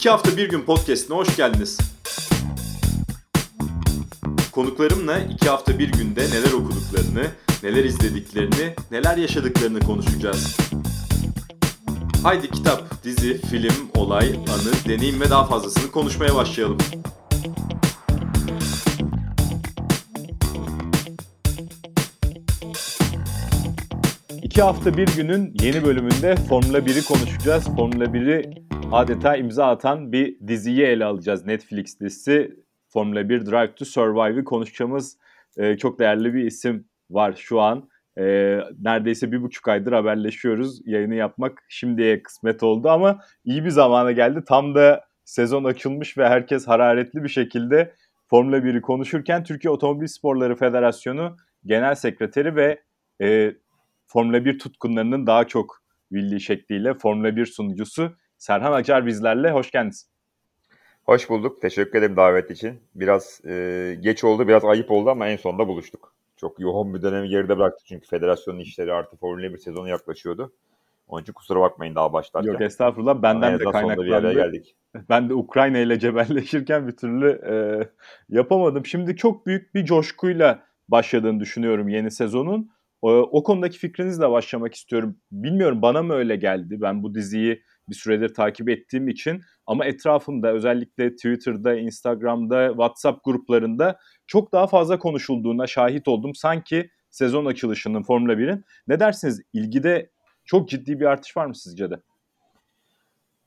İki 0.00 0.10
hafta 0.10 0.36
bir 0.36 0.48
gün 0.48 0.62
podcastine 0.62 1.16
hoş 1.16 1.36
geldiniz. 1.36 1.78
Konuklarımla 4.52 5.18
iki 5.18 5.48
hafta 5.48 5.78
bir 5.78 5.92
günde 5.92 6.20
neler 6.20 6.52
okuduklarını, 6.52 7.26
neler 7.62 7.84
izlediklerini, 7.84 8.74
neler 8.90 9.16
yaşadıklarını 9.16 9.80
konuşacağız. 9.80 10.56
Haydi 12.22 12.50
kitap, 12.50 13.04
dizi, 13.04 13.40
film, 13.40 13.90
olay, 13.94 14.28
anı, 14.28 14.88
deneyim 14.88 15.20
ve 15.20 15.30
daha 15.30 15.46
fazlasını 15.46 15.90
konuşmaya 15.90 16.34
başlayalım. 16.34 16.78
İki 24.42 24.62
hafta 24.62 24.96
bir 24.96 25.06
günün 25.16 25.54
yeni 25.62 25.84
bölümünde 25.84 26.36
Formula 26.36 26.78
1'i 26.78 27.04
konuşacağız. 27.04 27.64
Formula 27.64 28.04
1'i 28.04 28.69
adeta 28.92 29.36
imza 29.36 29.66
atan 29.66 30.12
bir 30.12 30.36
diziyi 30.48 30.82
ele 30.82 31.04
alacağız. 31.04 31.46
Netflix 31.46 32.00
dizisi 32.00 32.56
Formula 32.88 33.28
1 33.28 33.46
Drive 33.46 33.74
to 33.74 33.84
Survive'ı 33.84 34.44
konuşacağımız 34.44 35.18
e, 35.56 35.76
çok 35.76 35.98
değerli 35.98 36.34
bir 36.34 36.44
isim 36.44 36.88
var 37.10 37.34
şu 37.36 37.60
an. 37.60 37.88
E, 38.18 38.24
neredeyse 38.80 39.32
bir 39.32 39.42
buçuk 39.42 39.68
aydır 39.68 39.92
haberleşiyoruz. 39.92 40.80
Yayını 40.84 41.14
yapmak 41.14 41.62
şimdiye 41.68 42.22
kısmet 42.22 42.62
oldu 42.62 42.88
ama 42.88 43.18
iyi 43.44 43.64
bir 43.64 43.70
zamana 43.70 44.12
geldi. 44.12 44.42
Tam 44.48 44.74
da 44.74 45.04
sezon 45.24 45.64
açılmış 45.64 46.18
ve 46.18 46.28
herkes 46.28 46.68
hararetli 46.68 47.22
bir 47.24 47.28
şekilde 47.28 47.94
Formula 48.30 48.56
1'i 48.56 48.80
konuşurken 48.80 49.44
Türkiye 49.44 49.70
Otomobil 49.70 50.06
Sporları 50.06 50.56
Federasyonu 50.56 51.36
Genel 51.64 51.94
Sekreteri 51.94 52.56
ve 52.56 52.82
e, 53.22 53.54
Formula 54.06 54.44
1 54.44 54.58
tutkunlarının 54.58 55.26
daha 55.26 55.46
çok 55.46 55.82
bildiği 56.12 56.40
şekliyle 56.40 56.94
Formula 56.94 57.36
1 57.36 57.46
sunucusu 57.46 58.16
Serhan 58.40 58.72
Acar 58.72 59.06
bizlerle. 59.06 59.50
Hoş 59.50 59.70
geldiniz. 59.70 60.08
Hoş 61.04 61.30
bulduk. 61.30 61.62
Teşekkür 61.62 61.98
ederim 61.98 62.16
davet 62.16 62.50
için. 62.50 62.80
Biraz 62.94 63.40
e, 63.44 63.96
geç 64.00 64.24
oldu, 64.24 64.48
biraz 64.48 64.64
ayıp 64.64 64.90
oldu 64.90 65.10
ama 65.10 65.28
en 65.28 65.36
sonunda 65.36 65.68
buluştuk. 65.68 66.14
Çok 66.36 66.60
yoğun 66.60 66.94
bir 66.94 67.02
dönemi 67.02 67.28
geride 67.28 67.58
bıraktık 67.58 67.86
çünkü 67.86 68.06
federasyonun 68.08 68.58
işleri 68.58 68.92
artık 68.92 69.20
Formula 69.20 69.52
1 69.52 69.58
sezonu 69.58 69.88
yaklaşıyordu. 69.88 70.52
Onun 71.08 71.22
için 71.22 71.32
kusura 71.32 71.60
bakmayın 71.60 71.94
daha 71.94 72.12
başlarken. 72.12 72.52
Yok 72.52 72.60
estağfurullah. 72.60 73.22
Benden 73.22 73.58
de 73.58 73.64
kaynaklandı. 73.64 74.32
geldik. 74.32 74.76
Ben 75.08 75.28
de 75.28 75.34
Ukrayna 75.34 75.78
ile 75.78 75.98
cebelleşirken 75.98 76.88
bir 76.88 76.96
türlü 76.96 77.30
e, 77.50 77.54
yapamadım. 78.36 78.86
Şimdi 78.86 79.16
çok 79.16 79.46
büyük 79.46 79.74
bir 79.74 79.84
coşkuyla 79.84 80.62
başladığını 80.88 81.40
düşünüyorum 81.40 81.88
yeni 81.88 82.10
sezonun. 82.10 82.70
O, 83.02 83.10
o 83.10 83.42
konudaki 83.42 83.78
fikrinizle 83.78 84.30
başlamak 84.30 84.74
istiyorum. 84.74 85.16
Bilmiyorum 85.32 85.82
bana 85.82 86.02
mı 86.02 86.14
öyle 86.14 86.36
geldi? 86.36 86.80
Ben 86.80 87.02
bu 87.02 87.14
diziyi 87.14 87.62
bir 87.90 87.94
süredir 87.94 88.34
takip 88.34 88.68
ettiğim 88.68 89.08
için 89.08 89.40
ama 89.66 89.84
etrafımda 89.84 90.52
özellikle 90.52 91.16
Twitter'da, 91.16 91.74
Instagram'da, 91.74 92.68
WhatsApp 92.68 93.24
gruplarında 93.24 93.98
çok 94.26 94.52
daha 94.52 94.66
fazla 94.66 94.98
konuşulduğuna 94.98 95.66
şahit 95.66 96.08
oldum. 96.08 96.34
Sanki 96.34 96.90
sezon 97.10 97.46
açılışının 97.46 98.02
Formula 98.02 98.32
1'in. 98.32 98.64
Ne 98.88 99.00
dersiniz? 99.00 99.42
İlgide 99.52 100.10
çok 100.44 100.68
ciddi 100.68 101.00
bir 101.00 101.04
artış 101.04 101.36
var 101.36 101.46
mı 101.46 101.54
sizce 101.54 101.90
de? 101.90 102.00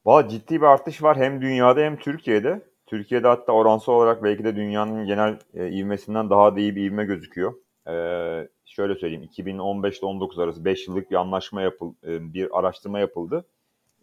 Valla 0.06 0.28
ciddi 0.28 0.62
bir 0.62 0.66
artış 0.66 1.04
var 1.04 1.18
hem 1.18 1.42
dünyada 1.42 1.80
hem 1.82 1.98
Türkiye'de. 1.98 2.62
Türkiye'de 2.86 3.28
hatta 3.28 3.52
oransal 3.52 3.94
olarak 3.94 4.24
belki 4.24 4.44
de 4.44 4.56
dünyanın 4.56 5.06
genel 5.06 5.40
e, 5.54 5.70
ivmesinden 5.72 6.30
daha 6.30 6.56
da 6.56 6.60
iyi 6.60 6.76
bir 6.76 6.84
ivme 6.84 7.06
gözüküyor. 7.06 7.54
Ee, 7.88 8.48
şöyle 8.66 8.96
söyleyeyim 8.96 9.24
2015 9.24 10.00
ile 10.00 10.06
19 10.06 10.40
arası 10.40 10.66
5 10.66 10.88
yıllık 10.88 11.12
bir 11.12 11.16
anlaşma 11.16 11.62
yapıldı, 11.62 11.98
e, 12.04 12.34
bir 12.34 12.60
araştırma 12.60 13.00
yapıldı 13.00 13.46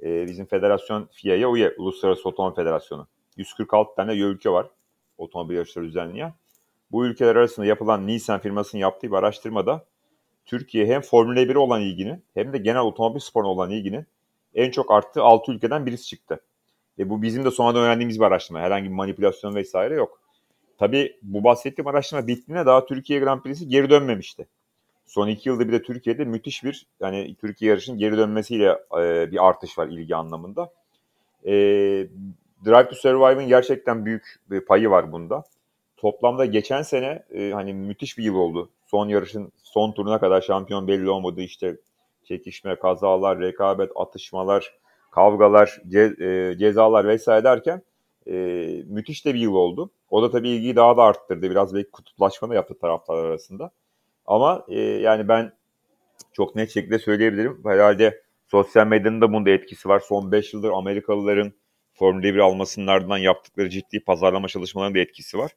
e, 0.02 0.26
bizim 0.26 0.46
federasyon 0.46 1.08
FIA'ya 1.12 1.48
UYE, 1.48 1.74
Uluslararası 1.78 2.28
Otomobil 2.28 2.56
Federasyonu. 2.56 3.06
146 3.36 3.94
tane 3.94 4.14
ülke 4.14 4.50
var 4.50 4.66
otomobil 5.18 5.54
yarışları 5.54 5.84
düzenleyen. 5.84 6.34
Bu 6.92 7.06
ülkeler 7.06 7.36
arasında 7.36 7.66
yapılan 7.66 8.06
Nissan 8.06 8.40
firmasının 8.40 8.80
yaptığı 8.80 9.06
bir 9.06 9.16
araştırmada 9.16 9.86
Türkiye 10.44 10.86
hem 10.86 11.00
Formula 11.00 11.40
1'e 11.42 11.58
olan 11.58 11.80
ilgini 11.80 12.20
hem 12.34 12.52
de 12.52 12.58
genel 12.58 12.80
otomobil 12.80 13.20
sporuna 13.20 13.48
olan 13.48 13.70
ilgini 13.70 14.04
en 14.54 14.70
çok 14.70 14.90
arttığı 14.90 15.22
6 15.22 15.52
ülkeden 15.52 15.86
birisi 15.86 16.06
çıktı. 16.06 16.40
Ve 16.98 17.10
bu 17.10 17.22
bizim 17.22 17.44
de 17.44 17.50
sonradan 17.50 17.82
öğrendiğimiz 17.82 18.20
bir 18.20 18.24
araştırma. 18.24 18.60
Herhangi 18.60 18.84
bir 18.84 18.94
manipülasyon 18.94 19.54
vesaire 19.54 19.94
yok. 19.94 20.20
Tabii 20.78 21.16
bu 21.22 21.44
bahsettiğim 21.44 21.86
araştırma 21.86 22.26
bittiğinde 22.26 22.66
daha 22.66 22.86
Türkiye 22.86 23.20
Grand 23.20 23.42
Prix'si 23.42 23.68
geri 23.68 23.90
dönmemişti. 23.90 24.48
Son 25.10 25.28
iki 25.28 25.48
yılda 25.48 25.68
bir 25.68 25.72
de 25.72 25.82
Türkiye'de 25.82 26.24
müthiş 26.24 26.64
bir 26.64 26.86
yani 27.00 27.36
Türkiye 27.40 27.70
yarışın 27.70 27.98
geri 27.98 28.16
dönmesiyle 28.16 28.78
e, 28.98 29.30
bir 29.32 29.48
artış 29.48 29.78
var 29.78 29.88
ilgi 29.88 30.16
anlamında. 30.16 30.72
E, 31.44 31.52
Drive 32.64 32.88
to 32.88 32.94
Survive'ın 32.94 33.48
gerçekten 33.48 34.06
büyük 34.06 34.36
bir 34.50 34.60
payı 34.60 34.90
var 34.90 35.12
bunda. 35.12 35.44
Toplamda 35.96 36.44
geçen 36.44 36.82
sene 36.82 37.22
e, 37.34 37.50
hani 37.50 37.74
müthiş 37.74 38.18
bir 38.18 38.24
yıl 38.24 38.34
oldu. 38.34 38.70
Son 38.86 39.08
yarışın 39.08 39.52
son 39.62 39.92
turuna 39.92 40.20
kadar 40.20 40.40
şampiyon 40.40 40.88
belli 40.88 41.10
olmadı. 41.10 41.40
işte 41.40 41.76
çekişme, 42.24 42.76
kazalar, 42.76 43.40
rekabet, 43.40 43.90
atışmalar, 43.96 44.74
kavgalar, 45.10 45.80
ce, 45.88 46.14
e, 46.20 46.58
cezalar 46.58 47.08
vesaire 47.08 47.44
derken 47.44 47.82
e, 48.26 48.34
müthiş 48.86 49.26
de 49.26 49.34
bir 49.34 49.40
yıl 49.40 49.54
oldu. 49.54 49.90
O 50.10 50.22
da 50.22 50.30
tabii 50.30 50.48
ilgiyi 50.48 50.76
daha 50.76 50.96
da 50.96 51.02
arttırdı. 51.02 51.50
Biraz 51.50 51.74
belki 51.74 51.90
kutuplaşma 51.90 52.48
da 52.50 52.54
yaptı 52.54 52.78
taraftarlar 52.78 53.24
arasında. 53.24 53.70
Ama 54.30 54.64
e, 54.68 54.80
yani 54.80 55.28
ben 55.28 55.52
çok 56.32 56.56
net 56.56 56.70
şekilde 56.70 56.98
söyleyebilirim. 56.98 57.60
Herhalde 57.64 58.22
sosyal 58.46 58.86
medyanın 58.86 59.20
da 59.20 59.32
bunda 59.32 59.50
etkisi 59.50 59.88
var. 59.88 60.00
Son 60.00 60.32
5 60.32 60.54
yıldır 60.54 60.70
Amerikalıların 60.70 61.52
Formula 61.94 62.22
1 62.22 62.36
almasının 62.36 62.86
ardından 62.86 63.18
yaptıkları 63.18 63.70
ciddi 63.70 64.04
pazarlama 64.04 64.48
çalışmalarının 64.48 64.94
da 64.94 64.98
etkisi 64.98 65.38
var. 65.38 65.50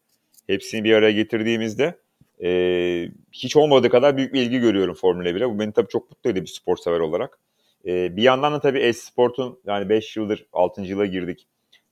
Hepsini 0.47 0.83
bir 0.83 0.93
araya 0.93 1.11
getirdiğimizde 1.11 1.99
e, 2.43 3.09
hiç 3.31 3.55
olmadığı 3.55 3.89
kadar 3.89 4.17
büyük 4.17 4.33
bir 4.33 4.41
ilgi 4.41 4.59
görüyorum 4.59 4.95
Formula 4.95 5.29
1'e. 5.29 5.49
Bu 5.49 5.59
beni 5.59 5.73
tabii 5.73 5.89
çok 5.89 6.09
mutlu 6.09 6.29
ediyor 6.29 6.45
bir 6.45 6.51
spor 6.51 6.77
sever 6.77 6.99
olarak. 6.99 7.39
E, 7.85 8.15
bir 8.15 8.23
yandan 8.23 8.53
da 8.53 8.59
tabii 8.59 8.79
e-sportun 8.79 9.59
yani 9.65 9.89
5 9.89 10.17
yıldır 10.17 10.45
6. 10.53 10.81
yıla 10.81 11.05
girdik. 11.05 11.47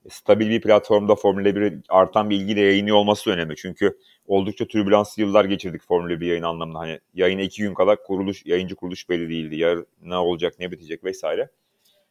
Stabil 0.10 0.50
bir 0.50 0.62
platformda 0.62 1.16
Formula 1.16 1.50
1'e 1.50 1.82
artan 1.90 2.30
bir 2.30 2.36
ilgiyle 2.36 2.62
yayınlıyor 2.62 2.98
olması 2.98 3.30
önemli. 3.30 3.56
Çünkü 3.56 3.98
oldukça 4.28 4.66
türbülanslı 4.66 5.22
yıllar 5.22 5.46
geçirdik 5.46 5.82
Formula 5.88 6.22
1 6.22 6.28
yayın 6.28 6.44
anlamında. 6.44 6.80
Hani 6.80 7.00
yayına 7.14 7.42
iki 7.42 7.62
gün 7.62 7.74
kala 7.74 7.96
kuruluş, 7.96 8.46
yayıncı 8.46 8.76
kuruluş 8.76 9.10
belli 9.10 9.30
değildi. 9.30 9.56
Ya 9.56 9.76
ne 10.02 10.16
olacak, 10.16 10.54
ne 10.60 10.72
bitecek 10.72 11.04
vesaire. 11.04 11.50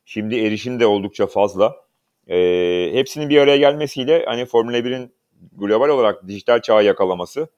Şimdi 0.04 0.36
erişim 0.36 0.80
de 0.80 0.86
oldukça 0.86 1.26
fazla. 1.26 1.76
Ee, 2.28 2.90
hepsinin 2.92 3.28
bir 3.28 3.38
araya 3.38 3.56
gelmesiyle 3.56 4.24
hani 4.26 4.46
Formula 4.46 4.78
1'in 4.78 5.12
global 5.52 5.88
olarak 5.88 6.28
dijital 6.28 6.62
çağı 6.62 6.84
yakalaması 6.84 7.48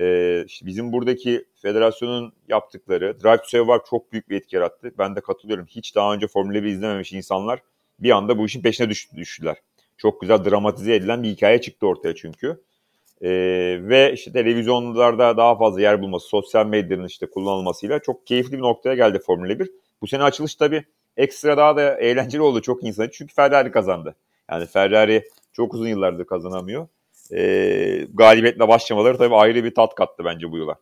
e, 0.00 0.44
işte 0.46 0.66
bizim 0.66 0.92
buradaki 0.92 1.44
federasyonun 1.62 2.32
yaptıkları 2.48 3.20
Drive 3.22 3.36
to 3.36 3.44
Survive 3.44 3.78
çok 3.90 4.12
büyük 4.12 4.30
bir 4.30 4.36
etki 4.36 4.56
yarattı. 4.56 4.92
Ben 4.98 5.16
de 5.16 5.20
katılıyorum. 5.20 5.66
Hiç 5.66 5.94
daha 5.94 6.14
önce 6.14 6.26
Formula 6.26 6.62
1 6.62 6.68
izlememiş 6.68 7.12
insanlar 7.12 7.60
bir 8.00 8.10
anda 8.10 8.38
bu 8.38 8.46
işin 8.46 8.62
peşine 8.62 8.88
düştüler. 9.16 9.56
Çok 9.98 10.20
güzel 10.20 10.44
dramatize 10.44 10.94
edilen 10.94 11.22
bir 11.22 11.28
hikaye 11.28 11.60
çıktı 11.60 11.86
ortaya 11.86 12.14
çünkü. 12.14 12.60
E, 13.22 13.30
ve 13.82 14.12
işte 14.12 14.32
televizyonlarda 14.32 15.36
daha 15.36 15.58
fazla 15.58 15.80
yer 15.80 16.02
bulması, 16.02 16.28
sosyal 16.28 16.66
medyanın 16.66 17.06
işte 17.06 17.26
kullanılmasıyla 17.26 17.98
çok 17.98 18.26
keyifli 18.26 18.52
bir 18.52 18.62
noktaya 18.62 18.94
geldi 18.94 19.18
Formula 19.18 19.58
1. 19.58 19.70
Bu 20.02 20.06
sene 20.06 20.22
açılış 20.22 20.54
tabii 20.54 20.84
ekstra 21.16 21.56
daha 21.56 21.76
da 21.76 21.98
eğlenceli 21.98 22.42
oldu 22.42 22.62
çok 22.62 22.84
insan 22.84 23.08
çünkü 23.12 23.34
Ferrari 23.34 23.70
kazandı. 23.70 24.14
Yani 24.50 24.66
Ferrari 24.66 25.24
çok 25.52 25.74
uzun 25.74 25.88
yıllardır 25.88 26.24
kazanamıyor. 26.24 26.88
E, 27.32 28.06
galibiyetle 28.14 28.68
başlamaları 28.68 29.18
tabii 29.18 29.34
ayrı 29.34 29.64
bir 29.64 29.74
tat 29.74 29.94
kattı 29.94 30.24
bence 30.24 30.52
bu 30.52 30.58
yıla. 30.58 30.74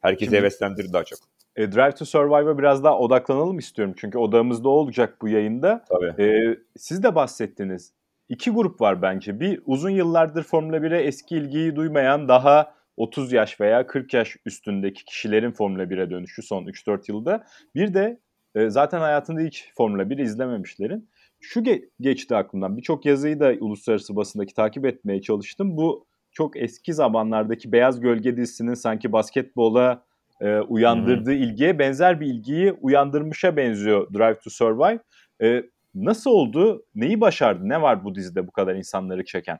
Herkesi 0.00 0.24
Şimdi, 0.24 0.36
heveslendirdi 0.36 0.92
daha 0.92 1.04
çok. 1.04 1.18
E, 1.56 1.72
Drive 1.72 1.94
to 1.94 2.04
Survive'a 2.04 2.58
biraz 2.58 2.84
daha 2.84 2.98
odaklanalım 2.98 3.58
istiyorum. 3.58 3.94
Çünkü 3.98 4.18
odamızda 4.18 4.68
olacak 4.68 5.16
bu 5.22 5.28
yayında. 5.28 5.84
Tabii. 5.88 6.22
E, 6.22 6.56
siz 6.76 7.02
de 7.02 7.14
bahsettiniz 7.14 7.92
iki 8.28 8.50
grup 8.50 8.80
var 8.80 9.02
bence. 9.02 9.40
Bir 9.40 9.62
uzun 9.66 9.90
yıllardır 9.90 10.42
Formula 10.42 10.76
1'e 10.76 10.98
eski 10.98 11.36
ilgiyi 11.36 11.76
duymayan 11.76 12.28
daha 12.28 12.74
30 12.96 13.32
yaş 13.32 13.60
veya 13.60 13.86
40 13.86 14.14
yaş 14.14 14.36
üstündeki 14.46 15.04
kişilerin 15.04 15.52
Formula 15.52 15.82
1'e 15.82 16.10
dönüşü 16.10 16.42
son 16.42 16.64
3-4 16.64 17.12
yılda. 17.12 17.44
Bir 17.74 17.94
de 17.94 18.20
e, 18.54 18.70
zaten 18.70 19.00
hayatında 19.00 19.40
hiç 19.40 19.68
Formula 19.76 20.10
1 20.10 20.18
izlememişlerin. 20.18 21.10
Şu 21.40 21.60
ge- 21.60 21.88
geçti 22.00 22.36
aklımdan. 22.36 22.76
Birçok 22.76 23.06
yazıyı 23.06 23.40
da 23.40 23.54
uluslararası 23.60 24.16
basındaki 24.16 24.54
takip 24.54 24.86
etmeye 24.86 25.22
çalıştım. 25.22 25.76
Bu 25.76 26.06
çok 26.32 26.56
eski 26.56 26.94
zamanlardaki 26.94 27.72
Beyaz 27.72 28.00
Gölge 28.00 28.36
dizisinin 28.36 28.74
sanki 28.74 29.12
basketbola 29.12 30.04
e, 30.40 30.58
uyandırdığı 30.58 31.30
hmm. 31.30 31.42
ilgiye 31.42 31.78
benzer 31.78 32.20
bir 32.20 32.26
ilgiyi 32.26 32.72
uyandırmışa 32.72 33.56
benziyor 33.56 34.14
Drive 34.14 34.38
to 34.38 34.50
Survive. 34.50 34.98
E, 35.42 35.62
Nasıl 35.94 36.30
oldu? 36.30 36.84
Neyi 36.94 37.20
başardı? 37.20 37.68
Ne 37.68 37.82
var 37.82 38.04
bu 38.04 38.14
dizide 38.14 38.46
bu 38.46 38.52
kadar 38.52 38.74
insanları 38.74 39.24
çeken? 39.24 39.58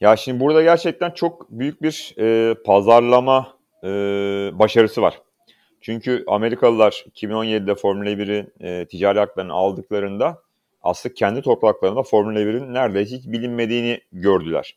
Ya 0.00 0.16
şimdi 0.16 0.40
burada 0.40 0.62
gerçekten 0.62 1.10
çok 1.10 1.50
büyük 1.50 1.82
bir 1.82 2.14
e, 2.18 2.54
pazarlama 2.54 3.58
e, 3.84 3.88
başarısı 4.52 5.02
var. 5.02 5.20
Çünkü 5.80 6.24
Amerikalılar 6.26 7.04
2017'de 7.14 7.74
Formula 7.74 8.10
1'in 8.10 8.52
e, 8.60 8.86
ticari 8.86 9.18
haklarını 9.18 9.52
aldıklarında 9.52 10.42
aslında 10.82 11.14
kendi 11.14 11.42
topraklarında 11.42 12.02
Formula 12.02 12.40
1'in 12.40 12.74
neredeyse 12.74 13.16
hiç 13.16 13.26
bilinmediğini 13.26 14.00
gördüler. 14.12 14.76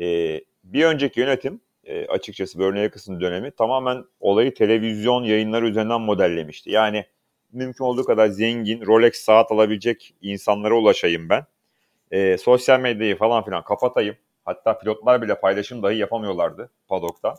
E, 0.00 0.40
bir 0.64 0.84
önceki 0.84 1.20
yönetim 1.20 1.60
e, 1.84 2.06
açıkçası 2.06 2.58
Bernie 2.58 2.82
Eccleston 2.82 3.20
dönemi 3.20 3.50
tamamen 3.50 4.04
olayı 4.20 4.54
televizyon 4.54 5.24
yayınları 5.24 5.68
üzerinden 5.68 6.00
modellemişti. 6.00 6.70
Yani 6.70 7.04
mümkün 7.52 7.84
olduğu 7.84 8.04
kadar 8.04 8.28
zengin, 8.28 8.86
Rolex 8.86 9.14
saat 9.14 9.52
alabilecek 9.52 10.14
insanlara 10.22 10.74
ulaşayım 10.74 11.28
ben. 11.28 11.46
E, 12.10 12.38
sosyal 12.38 12.80
medyayı 12.80 13.16
falan 13.16 13.44
filan 13.44 13.64
kapatayım. 13.64 14.16
Hatta 14.44 14.78
pilotlar 14.78 15.22
bile 15.22 15.40
paylaşım 15.40 15.82
dahi 15.82 15.96
yapamıyorlardı 15.96 16.70
padokta. 16.88 17.34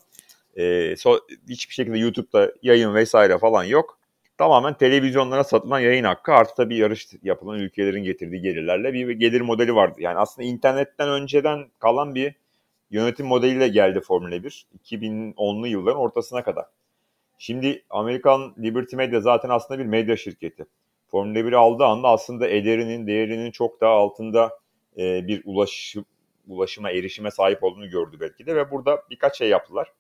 E, 0.56 0.96
so, 0.96 1.20
hiçbir 1.50 1.74
şekilde 1.74 1.98
YouTube'da 1.98 2.54
yayın 2.62 2.94
vesaire 2.94 3.38
falan 3.38 3.64
yok. 3.64 4.00
Tamamen 4.38 4.74
televizyonlara 4.74 5.44
satılan 5.44 5.80
yayın 5.80 6.04
hakkı 6.04 6.32
artı 6.32 6.56
tabii 6.56 6.76
yarış 6.76 7.08
yapılan 7.24 7.60
ülkelerin 7.60 8.04
getirdiği 8.04 8.42
gelirlerle 8.42 8.94
bir 8.94 9.10
gelir 9.10 9.42
modeli 9.42 9.76
vardı. 9.76 9.96
Yani 10.00 10.18
aslında 10.18 10.48
internetten 10.48 11.10
önceden 11.10 11.66
kalan 11.80 12.16
bir 12.16 12.36
yönetim 12.92 13.26
modeliyle 13.26 13.68
geldi 13.68 14.02
Formula 14.02 14.44
1 14.44 14.68
2010'lu 14.86 15.68
yılların 15.68 16.00
ortasına 16.00 16.44
kadar. 16.44 16.66
Şimdi 17.42 17.84
Amerikan 17.90 18.54
Liberty 18.58 18.96
Media 18.96 19.20
zaten 19.22 19.50
aslında 19.50 19.80
bir 19.80 19.86
medya 19.86 20.18
şirketi. 20.18 20.66
Formula 21.08 21.40
1'i 21.40 21.56
aldığı 21.56 21.86
anda 21.86 22.08
aslında 22.08 22.48
ederinin, 22.48 23.08
değerinin 23.08 23.52
çok 23.52 23.82
daha 23.82 23.92
altında 23.92 24.60
e, 24.98 25.28
bir 25.28 25.42
ulaşım, 25.46 26.06
ulaşıma, 26.48 26.92
erişime 26.92 27.32
sahip 27.32 27.64
olduğunu 27.64 27.90
gördü 27.90 28.18
belki 28.20 28.46
de 28.46 28.56
ve 28.56 28.72
burada 28.72 29.04
birkaç 29.10 29.38
şey 29.38 29.50
yaptılar. 29.50 29.94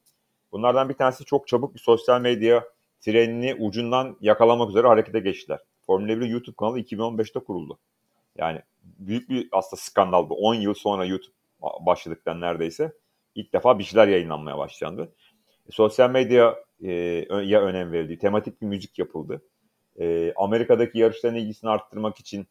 Bunlardan 0.51 0.89
bir 0.89 0.93
tanesi 0.93 1.25
çok 1.25 1.47
çabuk 1.47 1.75
bir 1.75 1.79
sosyal 1.79 2.21
medya 2.21 2.63
trenini 3.01 3.55
ucundan 3.55 4.17
yakalamak 4.21 4.69
üzere 4.69 4.87
harekete 4.87 5.19
geçtiler. 5.19 5.59
Formula 5.85 6.21
1 6.21 6.25
YouTube 6.25 6.55
kanalı 6.55 6.79
2015'te 6.79 7.39
kuruldu. 7.39 7.79
Yani 8.37 8.61
büyük 8.83 9.29
bir 9.29 9.49
aslında 9.51 9.81
skandal 9.81 10.29
bu. 10.29 10.35
10 10.35 10.55
yıl 10.55 10.73
sonra 10.73 11.05
YouTube 11.05 11.35
başladıktan 11.61 12.41
neredeyse 12.41 12.93
ilk 13.35 13.53
defa 13.53 13.79
bir 13.79 13.83
şeyler 13.83 14.07
yayınlanmaya 14.07 14.57
başlandı. 14.57 15.13
E, 15.69 15.71
sosyal 15.71 16.09
medya 16.09 16.68
e, 16.83 16.91
ya 17.43 17.61
önem 17.61 17.91
verildi. 17.91 18.17
Tematik 18.17 18.61
bir 18.61 18.67
müzik 18.67 18.99
yapıldı. 18.99 19.41
E, 19.99 20.33
Amerika'daki 20.35 20.99
yarışların 20.99 21.35
ilgisini 21.35 21.69
arttırmak 21.69 22.19
için 22.19 22.47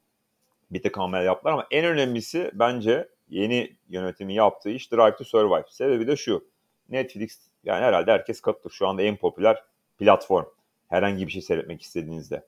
bir 0.71 0.83
tek 0.83 0.97
hamle 0.97 1.19
yaptılar 1.19 1.53
ama 1.53 1.67
en 1.71 1.85
önemlisi 1.85 2.51
bence 2.55 3.09
yeni 3.29 3.77
yönetimi 3.89 4.35
yaptığı 4.35 4.71
iş 4.71 4.93
Drive 4.93 5.17
to 5.17 5.25
Survive. 5.25 5.65
Sebebi 5.69 6.07
de 6.07 6.17
şu. 6.17 6.45
Netflix 6.89 7.49
yani 7.65 7.85
herhalde 7.85 8.13
herkes 8.13 8.41
katılır. 8.41 8.73
Şu 8.73 8.87
anda 8.87 9.03
en 9.03 9.17
popüler 9.17 9.65
platform. 9.99 10.45
Herhangi 10.89 11.27
bir 11.27 11.33
şey 11.33 11.43
seyretmek 11.43 11.83
istediğinizde. 11.83 12.45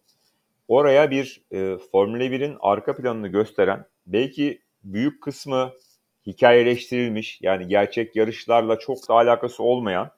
Oraya 0.68 1.10
bir 1.10 1.42
e, 1.52 1.78
Formula 1.92 2.24
1'in 2.24 2.56
arka 2.60 2.96
planını 2.96 3.28
gösteren 3.28 3.86
belki 4.06 4.62
büyük 4.84 5.22
kısmı 5.22 5.72
hikayeleştirilmiş 6.26 7.38
yani 7.42 7.68
gerçek 7.68 8.16
yarışlarla 8.16 8.78
çok 8.78 9.08
da 9.08 9.14
alakası 9.14 9.62
olmayan 9.62 10.10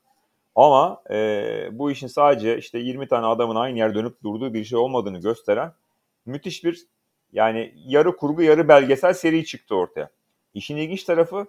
ama 0.54 1.02
e, 1.10 1.68
bu 1.72 1.90
işin 1.90 2.06
sadece 2.06 2.58
işte 2.58 2.78
20 2.78 3.08
tane 3.08 3.26
adamın 3.26 3.56
aynı 3.56 3.78
yer 3.78 3.94
dönüp 3.94 4.22
durduğu 4.22 4.54
bir 4.54 4.64
şey 4.64 4.78
olmadığını 4.78 5.20
gösteren 5.20 5.72
müthiş 6.26 6.64
bir 6.64 6.86
yani 7.32 7.74
yarı 7.86 8.16
kurgu 8.16 8.42
yarı 8.42 8.68
belgesel 8.68 9.14
seri 9.14 9.44
çıktı 9.44 9.74
ortaya. 9.74 10.10
İşin 10.54 10.76
ilginç 10.76 11.04
tarafı 11.04 11.46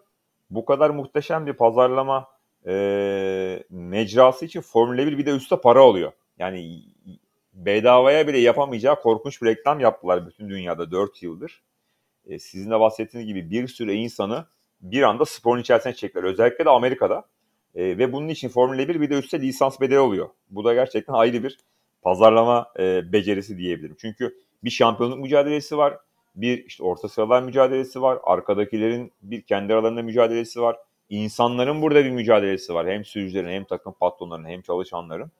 bu 0.50 0.66
kadar 0.66 0.90
muhteşem 0.90 1.46
bir 1.46 1.54
pazarlama 1.54 2.28
e, 2.68 3.64
mecrası 3.70 4.46
için 4.46 4.62
Formula 4.62 4.98
1 5.08 5.18
bir 5.18 5.26
de 5.26 5.32
üstte 5.32 5.62
para 5.62 5.80
alıyor. 5.82 6.12
Yani 6.40 6.84
bedavaya 7.54 8.28
bile 8.28 8.38
yapamayacağı 8.38 9.02
korkunç 9.02 9.42
bir 9.42 9.48
reklam 9.48 9.80
yaptılar 9.80 10.28
bütün 10.28 10.50
dünyada 10.50 10.92
4 10.92 11.24
yıldır 11.24 11.64
e, 12.26 12.40
sizin 12.40 12.72
de 12.72 12.80
bahsettiğiniz 12.80 13.28
gibi 13.28 13.52
bir 13.52 13.68
sürü 13.68 13.92
insanı 13.92 14.46
bir 14.82 15.02
anda 15.02 15.26
sporun 15.26 15.62
içerisine 15.62 15.94
çektiler. 15.94 16.24
Özellikle 16.24 16.66
de 16.66 16.70
Amerika'da. 16.70 17.26
E, 17.75 17.98
ve 17.98 18.14
bunun 18.14 18.30
için 18.30 18.50
Formula 18.50 18.88
1 18.88 19.02
bir 19.02 19.10
de 19.10 19.20
üstte 19.20 19.42
lisans 19.42 19.81
bedeli 19.81 20.00
oluyor. 20.00 20.30
Bu 20.50 20.64
da 20.64 20.74
gerçekten 20.74 21.14
ayrı 21.14 21.44
bir 21.44 21.58
pazarlama 22.02 22.72
e, 22.80 23.12
becerisi 23.14 23.58
diyebilirim. 23.58 23.96
Çünkü 24.00 24.38
bir 24.64 24.70
şampiyonluk 24.70 25.20
mücadelesi 25.20 25.78
var. 25.78 25.98
Bir 26.36 26.66
işte 26.66 26.84
orta 26.84 27.10
sıralar 27.10 27.44
mücadelesi 27.44 28.02
var. 28.02 28.20
Arkadakilerin 28.24 29.12
bir 29.22 29.42
kendi 29.42 29.74
aralarında 29.74 30.02
mücadelesi 30.02 30.62
var. 30.62 30.78
İnsanların 31.10 31.81
burada 31.81 32.06
bir 32.06 32.12
mücadelesi 32.12 32.74
var. 32.74 32.88
Hem 32.88 33.06
sürücülerin 33.06 33.50
hem 33.50 33.64
takım 33.64 33.94
patronlarının 33.94 34.48
hem 34.48 34.62
çalışanların. 34.62 35.31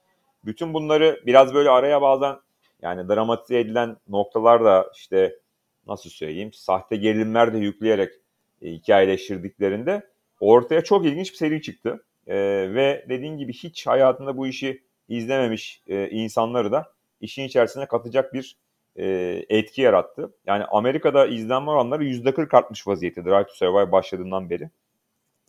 Bütün 0.46 0.74
bunları 0.74 1.22
biraz 1.26 1.54
böyle 1.54 1.70
araya 1.70 2.02
bazen 2.02 2.36
yani 2.82 3.08
dramatize 3.08 3.60
edilen 3.60 3.98
noktalar 4.08 4.64
da 4.64 4.92
işte 4.96 5.40
nasıl 5.88 6.10
söyleyeyim 6.10 6.54
sahte 6.54 6.96
gerilimler 6.96 7.54
de 7.54 7.58
yükleyerek 7.58 8.14
e, 8.62 8.72
hikayeleştirdiklerinde 8.72 10.10
ortaya 10.40 10.84
çok 10.84 11.06
ilginç 11.06 11.32
bir 11.32 11.38
seri 11.38 11.62
çıktı. 11.62 12.04
E, 12.28 12.36
ve 12.74 13.06
dediğin 13.10 13.38
gibi 13.38 13.54
hiç 13.54 13.88
hayatında 13.88 14.38
bu 14.38 14.48
işi 14.48 14.84
izlememiş 15.10 15.84
e, 15.88 16.10
insanları 16.10 16.72
da 16.72 16.94
işin 17.22 17.44
içerisine 17.44 17.86
katacak 17.86 18.34
bir 18.34 18.58
e, 18.96 19.06
etki 19.50 19.82
yarattı. 19.82 20.34
Yani 20.46 20.66
Amerika'da 20.66 21.28
izlenme 21.28 21.72
oranları 21.72 22.04
%40 22.04 22.58
artmış 22.58 22.88
vaziyette 22.88 23.26
Drive 23.26 23.46
to 23.48 23.54
Survive 23.54 23.92
başladığından 23.92 24.50
beri. 24.50 24.70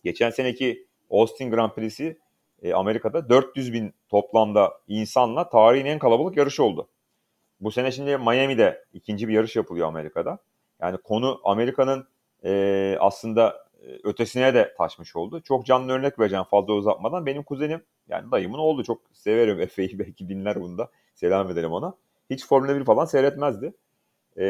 Geçen 0.04 0.30
seneki 0.30 0.86
Austin 1.10 1.50
Grand 1.50 1.70
Prix'si 1.70 2.18
e, 2.62 2.74
Amerika'da 2.74 3.28
400 3.28 3.72
bin 3.72 3.94
toplamda 4.08 4.72
insanla 4.88 5.48
tarihin 5.48 5.86
en 5.86 5.98
kalabalık 5.98 6.36
yarışı 6.36 6.64
oldu. 6.64 6.88
Bu 7.60 7.70
sene 7.70 7.92
şimdi 7.92 8.18
Miami'de 8.18 8.84
ikinci 8.92 9.28
bir 9.28 9.34
yarış 9.34 9.56
yapılıyor 9.56 9.88
Amerika'da. 9.88 10.38
Yani 10.80 10.98
konu 10.98 11.40
Amerika'nın 11.44 12.08
e, 12.44 12.96
aslında 13.00 13.63
ötesine 14.04 14.54
de 14.54 14.74
taşmış 14.78 15.16
oldu. 15.16 15.40
Çok 15.40 15.66
canlı 15.66 15.92
örnek 15.92 16.18
vereceğim 16.18 16.44
fazla 16.44 16.72
uzatmadan. 16.72 17.26
Benim 17.26 17.42
kuzenim 17.42 17.82
yani 18.08 18.30
dayımın 18.30 18.58
oğlu 18.58 18.84
çok 18.84 19.02
severim 19.12 19.60
Efe'yi 19.60 19.98
belki 19.98 20.28
dinler 20.28 20.60
bunda. 20.60 20.90
Selam 21.14 21.50
edelim 21.50 21.72
ona. 21.72 21.94
Hiç 22.30 22.46
Formula 22.46 22.80
1 22.80 22.84
falan 22.84 23.04
seyretmezdi. 23.04 23.74
E, 24.36 24.42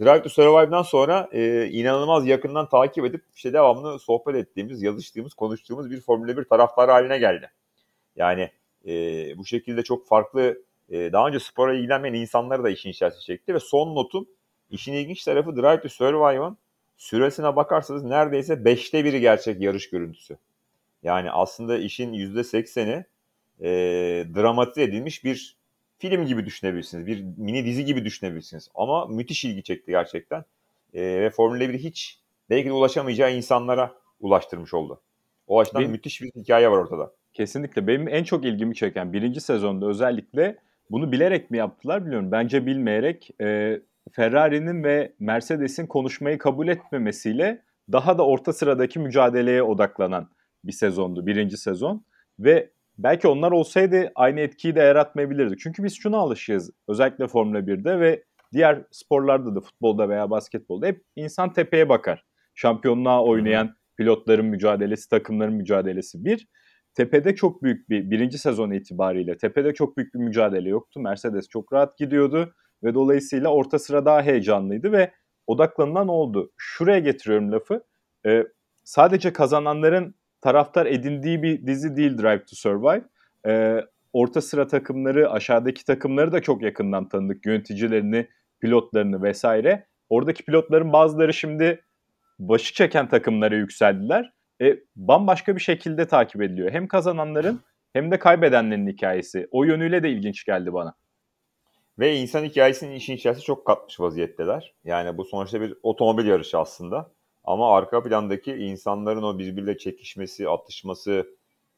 Drive 0.00 0.22
to 0.22 0.28
Survive'dan 0.28 0.82
sonra 0.82 1.28
e, 1.32 1.66
inanılmaz 1.66 2.26
yakından 2.26 2.68
takip 2.68 3.04
edip 3.04 3.24
işte 3.34 3.52
devamlı 3.52 3.98
sohbet 3.98 4.34
ettiğimiz, 4.36 4.82
yazıştığımız, 4.82 5.34
konuştuğumuz 5.34 5.90
bir 5.90 6.00
Formula 6.00 6.36
1 6.36 6.44
taraftarı 6.44 6.90
haline 6.90 7.18
geldi. 7.18 7.50
Yani 8.16 8.50
e, 8.86 8.92
bu 9.38 9.44
şekilde 9.44 9.82
çok 9.82 10.06
farklı 10.06 10.62
e, 10.88 11.12
daha 11.12 11.28
önce 11.28 11.40
spora 11.40 11.74
ilgilenmeyen 11.74 12.14
insanları 12.14 12.64
da 12.64 12.70
işin 12.70 12.90
içerisine 12.90 13.20
çekti 13.20 13.54
ve 13.54 13.60
son 13.60 13.94
notum 13.94 14.28
işin 14.70 14.92
ilginç 14.92 15.24
tarafı 15.24 15.56
Drive 15.56 15.80
to 15.80 15.88
Survive'ın 15.88 16.58
süresine 17.02 17.56
bakarsanız 17.56 18.04
neredeyse 18.04 18.64
beşte 18.64 19.04
biri 19.04 19.20
gerçek 19.20 19.60
yarış 19.60 19.90
görüntüsü. 19.90 20.36
Yani 21.02 21.30
aslında 21.30 21.78
işin 21.78 22.12
yüzde 22.12 22.44
sekseni 22.44 23.04
e, 23.60 23.68
dramatize 24.34 24.82
edilmiş 24.82 25.24
bir 25.24 25.56
film 25.98 26.26
gibi 26.26 26.46
düşünebilirsiniz. 26.46 27.06
Bir 27.06 27.24
mini 27.36 27.64
dizi 27.64 27.84
gibi 27.84 28.04
düşünebilirsiniz. 28.04 28.68
Ama 28.74 29.06
müthiş 29.06 29.44
ilgi 29.44 29.62
çekti 29.62 29.90
gerçekten. 29.90 30.44
E, 30.94 31.02
ve 31.02 31.30
Formula 31.30 31.60
1 31.60 31.74
hiç 31.74 32.18
belki 32.50 32.68
de 32.68 32.72
ulaşamayacağı 32.72 33.32
insanlara 33.34 33.94
ulaştırmış 34.20 34.74
oldu. 34.74 35.00
O 35.46 35.60
açıdan 35.60 35.80
Benim, 35.80 35.92
müthiş 35.92 36.22
bir 36.22 36.30
hikaye 36.36 36.70
var 36.70 36.76
ortada. 36.76 37.12
Kesinlikle. 37.32 37.86
Benim 37.86 38.08
en 38.08 38.24
çok 38.24 38.44
ilgimi 38.44 38.74
çeken 38.74 39.12
birinci 39.12 39.40
sezonda 39.40 39.86
özellikle 39.86 40.58
bunu 40.90 41.12
bilerek 41.12 41.50
mi 41.50 41.58
yaptılar 41.58 42.02
bilmiyorum. 42.02 42.32
Bence 42.32 42.66
bilmeyerek 42.66 43.30
e, 43.40 43.80
Ferrari'nin 44.12 44.84
ve 44.84 45.14
Mercedes'in 45.18 45.86
konuşmayı 45.86 46.38
kabul 46.38 46.68
etmemesiyle 46.68 47.62
daha 47.92 48.18
da 48.18 48.26
orta 48.26 48.52
sıradaki 48.52 48.98
mücadeleye 48.98 49.62
odaklanan 49.62 50.30
bir 50.64 50.72
sezondu 50.72 51.26
birinci 51.26 51.56
sezon. 51.56 52.04
Ve 52.38 52.70
belki 52.98 53.28
onlar 53.28 53.52
olsaydı 53.52 54.12
aynı 54.14 54.40
etkiyi 54.40 54.74
de 54.74 54.80
yaratmayabilirdi. 54.80 55.56
Çünkü 55.56 55.84
biz 55.84 55.94
şuna 55.94 56.16
alışığız 56.16 56.70
özellikle 56.88 57.28
Formula 57.28 57.58
1'de 57.58 58.00
ve 58.00 58.24
diğer 58.52 58.84
sporlarda 58.90 59.54
da 59.54 59.60
futbolda 59.60 60.08
veya 60.08 60.30
basketbolda 60.30 60.86
hep 60.86 61.04
insan 61.16 61.52
tepeye 61.52 61.88
bakar. 61.88 62.24
Şampiyonluğa 62.54 63.24
oynayan 63.24 63.74
pilotların 63.96 64.46
mücadelesi, 64.46 65.08
takımların 65.08 65.54
mücadelesi 65.54 66.24
bir 66.24 66.48
tepede 66.94 67.34
çok 67.34 67.62
büyük 67.62 67.88
bir 67.88 68.10
birinci 68.10 68.38
sezon 68.38 68.70
itibariyle 68.70 69.36
tepede 69.36 69.74
çok 69.74 69.96
büyük 69.96 70.14
bir 70.14 70.18
mücadele 70.18 70.68
yoktu. 70.68 71.00
Mercedes 71.00 71.48
çok 71.48 71.72
rahat 71.72 71.98
gidiyordu 71.98 72.54
ve 72.84 72.94
dolayısıyla 72.94 73.48
orta 73.48 73.78
sıra 73.78 74.04
daha 74.04 74.22
heyecanlıydı 74.22 74.92
ve 74.92 75.12
odaklanılan 75.46 76.08
oldu. 76.08 76.52
Şuraya 76.56 76.98
getiriyorum 76.98 77.52
lafı. 77.52 77.84
Ee, 78.26 78.44
sadece 78.84 79.32
kazananların 79.32 80.14
taraftar 80.40 80.86
edindiği 80.86 81.42
bir 81.42 81.66
dizi 81.66 81.96
değil 81.96 82.18
Drive 82.18 82.44
to 82.44 82.56
Survive. 82.56 83.04
Ee, 83.46 83.80
orta 84.12 84.40
sıra 84.40 84.66
takımları, 84.66 85.30
aşağıdaki 85.30 85.84
takımları 85.84 86.32
da 86.32 86.42
çok 86.42 86.62
yakından 86.62 87.08
tanıdık. 87.08 87.46
Yöneticilerini, 87.46 88.28
pilotlarını 88.60 89.22
vesaire. 89.22 89.86
Oradaki 90.08 90.44
pilotların 90.44 90.92
bazıları 90.92 91.34
şimdi 91.34 91.84
başı 92.38 92.74
çeken 92.74 93.08
takımlara 93.08 93.56
yükseldiler 93.56 94.32
e, 94.62 94.78
bambaşka 94.96 95.56
bir 95.56 95.60
şekilde 95.60 96.06
takip 96.06 96.42
ediliyor. 96.42 96.70
Hem 96.70 96.88
kazananların 96.88 97.60
hem 97.92 98.10
de 98.10 98.18
kaybedenlerin 98.18 98.86
hikayesi. 98.86 99.48
O 99.50 99.64
yönüyle 99.64 100.02
de 100.02 100.10
ilginç 100.10 100.44
geldi 100.44 100.72
bana. 100.72 100.94
Ve 102.02 102.16
insan 102.16 102.44
hikayesinin 102.44 102.94
işin 102.94 103.16
içerisinde 103.16 103.44
çok 103.44 103.64
katmış 103.66 104.00
vaziyetteler. 104.00 104.74
Yani 104.84 105.18
bu 105.18 105.24
sonuçta 105.24 105.60
bir 105.60 105.74
otomobil 105.82 106.26
yarışı 106.26 106.58
aslında. 106.58 107.10
Ama 107.44 107.76
arka 107.76 108.02
plandaki 108.02 108.52
insanların 108.54 109.22
o 109.22 109.38
birbiriyle 109.38 109.78
çekişmesi, 109.78 110.48
atışması, 110.48 111.26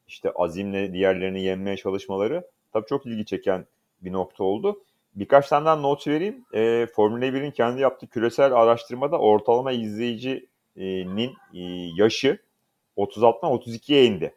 işte 0.07 0.31
azimle 0.35 0.93
diğerlerini 0.93 1.41
yenmeye 1.41 1.77
çalışmaları 1.77 2.47
tabii 2.73 2.85
çok 2.85 3.05
ilgi 3.05 3.25
çeken 3.25 3.65
bir 4.01 4.13
nokta 4.13 4.43
oldu. 4.43 4.83
Birkaç 5.15 5.47
tane 5.47 5.65
daha 5.65 5.75
not 5.75 6.07
vereyim. 6.07 6.45
E, 6.53 6.87
Formula 6.95 7.25
1'in 7.25 7.51
kendi 7.51 7.81
yaptığı 7.81 8.07
küresel 8.07 8.53
araştırmada 8.53 9.19
ortalama 9.19 9.71
izleyicinin 9.71 11.33
e, 11.53 11.61
yaşı 11.97 12.39
36'dan 12.97 13.51
32'ye 13.51 14.05
indi. 14.05 14.35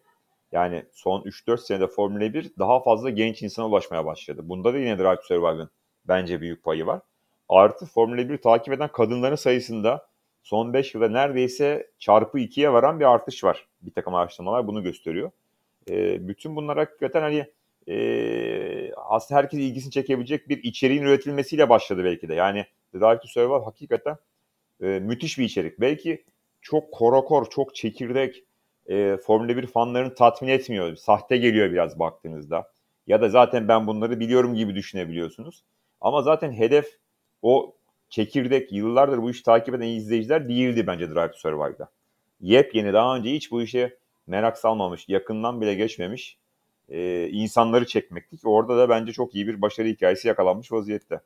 Yani 0.53 0.83
son 0.93 1.23
3-4 1.23 1.59
senede 1.59 1.87
Formula 1.87 2.35
1 2.35 2.51
daha 2.59 2.81
fazla 2.83 3.11
genç 3.11 3.43
insana 3.43 3.67
ulaşmaya 3.67 4.07
başladı. 4.07 4.41
Bunda 4.45 4.75
da 4.75 4.79
yine 4.79 4.99
Drive 4.99 5.17
to 5.17 5.23
Survive'ın 5.23 5.71
bence 6.09 6.41
büyük 6.41 6.65
payı 6.65 6.87
var. 6.87 7.01
Artı 7.49 7.87
Formula 7.87 8.29
1 8.29 8.37
takip 8.39 8.75
eden 8.75 8.89
kadınların 8.89 9.37
sayısında 9.37 10.09
son 10.43 10.73
5 10.73 10.95
yılda 10.95 11.09
neredeyse 11.09 11.91
çarpı 11.99 12.39
2'ye 12.39 12.73
varan 12.73 13.01
bir 13.01 13.05
artış 13.05 13.45
var. 13.45 13.67
Bir 13.83 13.93
takım 13.93 14.15
araştırmalar 14.15 14.67
bunu 14.67 14.83
gösteriyor. 14.83 15.31
E, 15.91 16.29
bütün 16.29 16.57
bunlar 16.57 16.79
hakikaten 16.79 17.21
hani 17.23 17.47
e, 17.89 18.93
aslında 18.95 19.39
herkes 19.39 19.61
ilgisini 19.61 19.93
çekebilecek 19.93 20.49
bir 20.49 20.63
içeriğin 20.63 21.03
üretilmesiyle 21.03 21.69
başladı 21.69 22.05
belki 22.05 22.29
de. 22.29 22.35
Yani 22.35 22.67
Drive 22.95 23.21
to 23.21 23.29
Survive 23.29 23.65
hakikaten 23.65 24.17
e, 24.83 24.87
müthiş 24.87 25.39
bir 25.39 25.45
içerik. 25.45 25.81
Belki 25.81 26.25
çok 26.61 26.93
korokor, 26.93 27.51
çok 27.51 27.75
çekirdek, 27.75 28.45
e, 28.87 29.17
Formula 29.17 29.57
1 29.57 29.67
fanlarını 29.67 30.15
tatmin 30.15 30.49
etmiyor. 30.49 30.97
Sahte 30.97 31.37
geliyor 31.37 31.73
biraz 31.73 31.99
baktığınızda. 31.99 32.73
Ya 33.07 33.21
da 33.21 33.29
zaten 33.29 33.69
ben 33.69 33.87
bunları 33.87 34.21
biliyorum 34.21 34.55
gibi 34.55 34.75
düşünebiliyorsunuz. 34.75 35.65
Ama 36.01 36.23
zaten 36.23 36.53
hedef 36.53 36.87
o 37.43 37.75
çekirdek 38.09 38.73
yıllardır 38.73 39.19
bu 39.23 39.31
işi 39.31 39.43
takip 39.43 39.75
eden 39.75 39.87
izleyiciler 39.87 40.49
değildi 40.49 40.87
bence 40.87 41.11
Drive 41.11 41.31
to 41.31 41.39
Survive'da. 41.39 41.89
Yepyeni 42.41 42.93
daha 42.93 43.17
önce 43.17 43.33
hiç 43.33 43.51
bu 43.51 43.63
işe 43.63 43.97
merak 44.27 44.59
salmamış, 44.59 45.09
yakından 45.09 45.61
bile 45.61 45.75
geçmemiş 45.75 46.39
e, 46.89 47.29
insanları 47.29 47.87
çekmekti 47.87 48.37
ki 48.37 48.49
orada 48.49 48.79
da 48.79 48.89
bence 48.89 49.13
çok 49.13 49.35
iyi 49.35 49.47
bir 49.47 49.63
başarı 49.63 49.89
hikayesi 49.89 50.29
yakalanmış 50.29 50.73
vaziyette. 50.73 51.21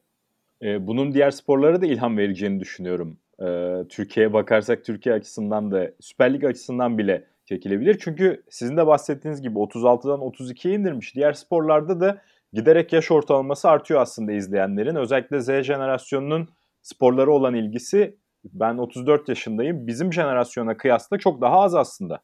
E, 0.63 0.87
bunun 0.87 1.15
diğer 1.15 1.31
sporlara 1.31 1.83
da 1.83 1.87
ilham 1.87 2.19
vereceğini 2.19 2.61
düşünüyorum. 2.61 3.17
E, 3.41 3.79
Türkiye'ye 3.89 4.33
bakarsak 4.33 4.85
Türkiye 4.85 5.15
açısından 5.15 5.71
da 5.71 5.91
Süper 6.01 6.35
Lig 6.35 6.45
açısından 6.45 6.99
bile 6.99 7.25
çekilebilir. 7.45 7.99
Çünkü 8.01 8.43
sizin 8.51 8.77
de 8.77 8.87
bahsettiğiniz 8.87 9.43
gibi 9.43 9.59
36'dan 9.59 10.21
32'ye 10.21 10.75
indirmiş. 10.75 11.15
Diğer 11.15 11.33
sporlarda 11.33 12.01
da 12.01 12.23
giderek 12.53 12.93
yaş 12.93 13.11
ortalaması 13.11 13.71
artıyor 13.71 14.01
aslında 14.01 14.33
izleyenlerin. 14.33 14.95
Özellikle 14.95 15.41
Z 15.41 15.47
jenerasyonunun 15.47 16.49
sporlara 16.83 17.31
olan 17.31 17.55
ilgisi 17.55 18.17
ben 18.45 18.79
34 18.79 19.29
yaşındayım. 19.29 19.87
Bizim 19.87 20.13
jenerasyona 20.13 20.77
kıyasla 20.77 21.19
çok 21.19 21.41
daha 21.41 21.61
az 21.61 21.75
aslında. 21.75 22.21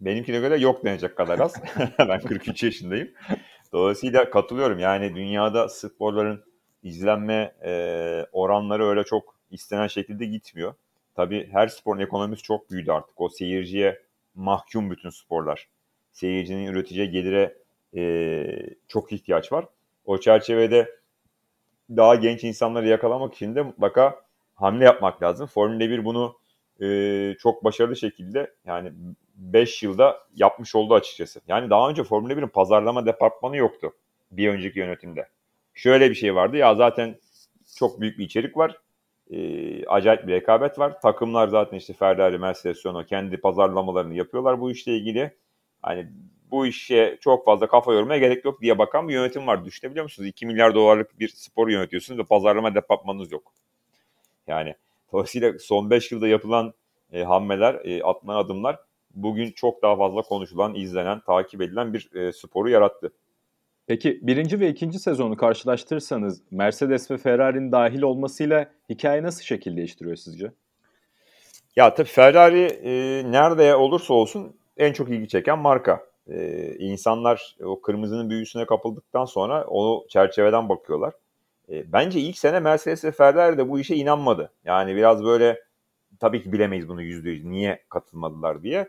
Benimkine 0.00 0.38
göre 0.38 0.56
yok 0.56 0.84
denecek 0.84 1.16
kadar 1.16 1.38
az. 1.38 1.54
ben 1.98 2.20
43 2.20 2.62
yaşındayım. 2.62 3.08
Dolayısıyla 3.72 4.30
katılıyorum. 4.30 4.78
Yani 4.78 5.14
dünyada 5.14 5.68
sporların 5.68 6.44
izlenme 6.82 7.54
e, 7.64 7.72
oranları 8.32 8.86
öyle 8.86 9.04
çok 9.04 9.36
istenen 9.50 9.86
şekilde 9.86 10.26
gitmiyor. 10.26 10.74
Tabii 11.14 11.48
her 11.52 11.68
sporun 11.68 12.00
ekonomisi 12.00 12.42
çok 12.42 12.70
büyüdü 12.70 12.92
artık. 12.92 13.20
O 13.20 13.28
seyirciye 13.28 14.02
mahkum 14.34 14.90
bütün 14.90 15.10
sporlar. 15.10 15.68
Seyircinin 16.12 16.66
üreticiye 16.66 17.06
gelire 17.06 17.56
e, 17.96 18.46
çok 18.88 19.12
ihtiyaç 19.12 19.52
var. 19.52 19.64
O 20.04 20.18
çerçevede 20.18 20.96
daha 21.90 22.14
genç 22.14 22.44
insanları 22.44 22.88
yakalamak 22.88 23.34
için 23.34 23.54
de 23.54 23.62
mutlaka 23.62 24.20
hamle 24.54 24.84
yapmak 24.84 25.22
lazım. 25.22 25.46
Formula 25.46 25.80
1 25.80 26.04
bunu 26.04 26.36
e, 26.82 27.36
çok 27.38 27.64
başarılı 27.64 27.96
şekilde 27.96 28.54
yani 28.66 28.92
5 29.34 29.82
yılda 29.82 30.16
yapmış 30.34 30.74
oldu 30.74 30.94
açıkçası. 30.94 31.40
Yani 31.48 31.70
daha 31.70 31.90
önce 31.90 32.04
Formula 32.04 32.32
1'in 32.32 32.48
pazarlama 32.48 33.06
departmanı 33.06 33.56
yoktu 33.56 33.92
bir 34.30 34.48
önceki 34.48 34.78
yönetimde. 34.78 35.28
Şöyle 35.74 36.10
bir 36.10 36.14
şey 36.14 36.34
vardı 36.34 36.56
ya 36.56 36.74
zaten 36.74 37.18
çok 37.78 38.00
büyük 38.00 38.18
bir 38.18 38.24
içerik 38.24 38.56
var. 38.56 38.80
E, 39.30 39.86
acayip 39.86 40.26
bir 40.26 40.32
rekabet 40.32 40.78
var. 40.78 41.00
Takımlar 41.00 41.48
zaten 41.48 41.76
işte 41.76 41.92
Ferrari, 41.92 42.38
Mercedes, 42.38 42.86
Renault 42.86 43.06
kendi 43.06 43.36
pazarlamalarını 43.36 44.14
yapıyorlar 44.14 44.60
bu 44.60 44.70
işle 44.70 44.96
ilgili. 44.96 45.36
Hani 45.82 46.08
bu 46.50 46.66
işe 46.66 47.18
çok 47.20 47.44
fazla 47.44 47.66
kafa 47.66 47.92
yormaya 47.92 48.18
gerek 48.18 48.44
yok 48.44 48.60
diye 48.60 48.78
bakan 48.78 49.08
bir 49.08 49.14
yönetim 49.14 49.46
var. 49.46 49.64
Düşünebiliyor 49.64 50.02
musunuz? 50.02 50.28
2 50.28 50.46
milyar 50.46 50.74
dolarlık 50.74 51.20
bir 51.20 51.28
spor 51.28 51.68
yönetiyorsunuz 51.68 52.20
ve 52.20 52.24
pazarlama 52.24 52.74
departmanınız 52.74 53.32
yok. 53.32 53.52
Yani 54.46 54.74
dolayısıyla 55.12 55.58
son 55.58 55.90
5 55.90 56.12
yılda 56.12 56.28
yapılan 56.28 56.74
e, 57.12 57.22
hamleler, 57.22 57.80
e, 57.84 58.02
atılan 58.02 58.36
adımlar 58.36 58.78
bugün 59.14 59.50
çok 59.50 59.82
daha 59.82 59.96
fazla 59.96 60.22
konuşulan, 60.22 60.74
izlenen, 60.74 61.20
takip 61.20 61.62
edilen 61.62 61.94
bir 61.94 62.14
e, 62.14 62.32
sporu 62.32 62.70
yarattı. 62.70 63.12
Peki 63.86 64.18
birinci 64.22 64.60
ve 64.60 64.68
ikinci 64.68 64.98
sezonu 64.98 65.36
karşılaştırırsanız 65.36 66.42
Mercedes 66.50 67.10
ve 67.10 67.18
Ferrari'nin 67.18 67.72
dahil 67.72 68.02
olmasıyla 68.02 68.70
hikaye 68.90 69.22
nasıl 69.22 69.42
şekil 69.42 69.76
değiştiriyor 69.76 70.16
sizce? 70.16 70.52
Ya 71.76 71.94
tabii 71.94 72.08
Ferrari 72.08 72.62
e, 72.62 72.92
nerede 73.32 73.74
olursa 73.74 74.14
olsun 74.14 74.56
en 74.76 74.92
çok 74.92 75.08
ilgi 75.08 75.28
çeken 75.28 75.58
marka. 75.58 76.06
E, 76.28 76.66
insanlar 76.78 77.56
o 77.64 77.80
kırmızının 77.80 78.30
büyüsüne 78.30 78.66
kapıldıktan 78.66 79.24
sonra 79.24 79.64
o 79.68 80.06
çerçeveden 80.08 80.68
bakıyorlar. 80.68 81.14
E, 81.68 81.92
bence 81.92 82.20
ilk 82.20 82.38
sene 82.38 82.60
Mercedes 82.60 83.04
ve 83.04 83.10
Ferrari 83.10 83.58
de 83.58 83.68
bu 83.68 83.78
işe 83.78 83.96
inanmadı. 83.96 84.50
Yani 84.64 84.96
biraz 84.96 85.24
böyle 85.24 85.62
tabii 86.20 86.42
ki 86.42 86.52
bilemeyiz 86.52 86.88
bunu 86.88 87.02
yüzde 87.02 87.30
yüz 87.30 87.44
niye 87.44 87.82
katılmadılar 87.88 88.62
diye. 88.62 88.88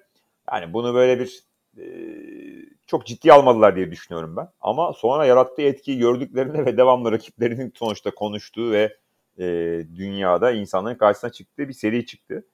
Yani 0.51 0.73
bunu 0.73 0.93
böyle 0.93 1.19
bir 1.19 1.43
e, 1.77 1.85
çok 2.87 3.05
ciddi 3.05 3.33
almadılar 3.33 3.75
diye 3.75 3.91
düşünüyorum 3.91 4.35
ben. 4.37 4.49
Ama 4.61 4.93
sonra 4.93 5.25
yarattığı 5.25 5.61
etkiyi 5.61 5.99
gördüklerinde 5.99 6.65
ve 6.65 6.77
devamlı 6.77 7.11
rakiplerinin 7.11 7.73
sonuçta 7.75 8.11
konuştuğu 8.11 8.71
ve 8.71 8.97
e, 9.39 9.45
dünyada 9.95 10.51
insanların 10.51 10.95
karşısına 10.95 11.31
çıktığı 11.31 11.67
bir 11.67 11.73
seri 11.73 12.05
çıktı. 12.05 12.45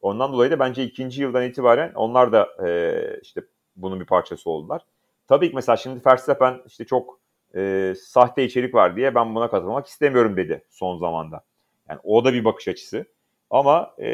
Ondan 0.00 0.32
dolayı 0.32 0.50
da 0.50 0.58
bence 0.58 0.84
ikinci 0.84 1.22
yıldan 1.22 1.44
itibaren 1.44 1.92
onlar 1.94 2.32
da 2.32 2.66
e, 2.66 3.20
işte 3.22 3.40
bunun 3.76 4.00
bir 4.00 4.06
parçası 4.06 4.50
oldular. 4.50 4.82
Tabii 5.28 5.48
ki 5.48 5.54
mesela 5.54 5.76
şimdi 5.76 6.06
Verstappen 6.06 6.62
işte 6.66 6.84
çok 6.84 7.20
e, 7.56 7.94
sahte 7.98 8.44
içerik 8.44 8.74
var 8.74 8.96
diye 8.96 9.14
ben 9.14 9.34
buna 9.34 9.50
katılmak 9.50 9.86
istemiyorum 9.86 10.36
dedi 10.36 10.64
son 10.70 10.98
zamanda. 10.98 11.44
Yani 11.88 12.00
o 12.04 12.24
da 12.24 12.32
bir 12.32 12.44
bakış 12.44 12.68
açısı. 12.68 13.06
Ama 13.50 13.94
e, 13.98 14.08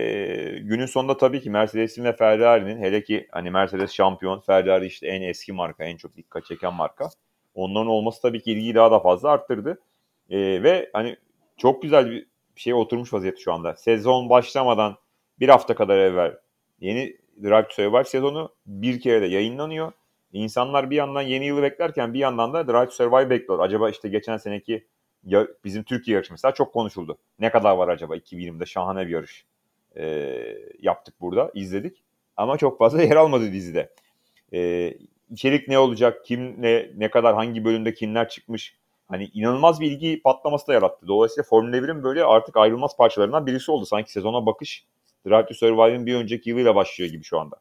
günün 0.58 0.86
sonunda 0.86 1.16
tabii 1.16 1.40
ki 1.40 1.50
Mercedes'in 1.50 2.04
ve 2.04 2.12
Ferrari'nin 2.12 2.82
hele 2.82 3.02
ki 3.02 3.28
hani 3.30 3.50
Mercedes 3.50 3.92
şampiyon, 3.92 4.40
Ferrari 4.40 4.86
işte 4.86 5.06
en 5.06 5.22
eski 5.22 5.52
marka, 5.52 5.84
en 5.84 5.96
çok 5.96 6.16
dikkat 6.16 6.44
çeken 6.44 6.74
marka. 6.74 7.08
Onların 7.54 7.86
olması 7.86 8.22
tabii 8.22 8.42
ki 8.42 8.52
ilgiyi 8.52 8.74
daha 8.74 8.90
da 8.90 9.00
fazla 9.00 9.30
arttırdı. 9.30 9.80
E, 10.30 10.62
ve 10.62 10.90
hani 10.92 11.16
çok 11.56 11.82
güzel 11.82 12.10
bir 12.10 12.26
şey 12.56 12.74
oturmuş 12.74 13.12
vaziyette 13.12 13.40
şu 13.40 13.52
anda. 13.52 13.76
Sezon 13.76 14.30
başlamadan 14.30 14.96
bir 15.40 15.48
hafta 15.48 15.74
kadar 15.74 15.98
evvel 15.98 16.36
yeni 16.80 17.16
Drive 17.42 17.62
to 17.62 17.74
Survive 17.74 18.04
sezonu 18.04 18.54
bir 18.66 19.00
kere 19.00 19.22
de 19.22 19.26
yayınlanıyor. 19.26 19.92
İnsanlar 20.32 20.90
bir 20.90 20.96
yandan 20.96 21.22
yeni 21.22 21.46
yılı 21.46 21.62
beklerken 21.62 22.14
bir 22.14 22.18
yandan 22.18 22.52
da 22.52 22.66
Drive 22.66 22.86
to 22.86 22.90
Survive 22.90 23.30
bekliyor. 23.30 23.60
Acaba 23.60 23.90
işte 23.90 24.08
geçen 24.08 24.36
seneki 24.36 24.86
bizim 25.64 25.82
Türkiye 25.82 26.14
yarışı 26.14 26.32
mesela 26.32 26.54
çok 26.54 26.72
konuşuldu. 26.72 27.18
Ne 27.38 27.50
kadar 27.50 27.76
var 27.76 27.88
acaba 27.88 28.16
2020'de 28.16 28.66
şahane 28.66 29.06
bir 29.06 29.12
yarış 29.12 29.44
e, 29.96 30.34
yaptık 30.80 31.14
burada, 31.20 31.50
izledik. 31.54 32.02
Ama 32.36 32.58
çok 32.58 32.78
fazla 32.78 33.02
yer 33.02 33.16
almadı 33.16 33.52
dizide. 33.52 33.90
E, 34.52 34.92
içerik 35.30 35.68
ne 35.68 35.78
olacak, 35.78 36.24
kim 36.24 36.62
ne, 36.62 36.90
ne 36.96 37.10
kadar 37.10 37.34
hangi 37.34 37.64
bölümde 37.64 37.94
kimler 37.94 38.28
çıkmış. 38.28 38.76
Hani 39.08 39.30
inanılmaz 39.34 39.80
bir 39.80 39.90
ilgi 39.90 40.22
patlaması 40.22 40.66
da 40.66 40.72
yarattı. 40.72 41.08
Dolayısıyla 41.08 41.42
Formula 41.42 41.76
1'in 41.76 42.02
böyle 42.02 42.24
artık 42.24 42.56
ayrılmaz 42.56 42.96
parçalarından 42.96 43.46
birisi 43.46 43.70
oldu. 43.70 43.86
Sanki 43.86 44.12
sezona 44.12 44.46
bakış 44.46 44.84
Drive 45.28 45.46
to 45.46 45.54
Survive'ın 45.54 46.06
bir 46.06 46.14
önceki 46.14 46.50
yılıyla 46.50 46.74
başlıyor 46.74 47.10
gibi 47.10 47.24
şu 47.24 47.40
anda. 47.40 47.56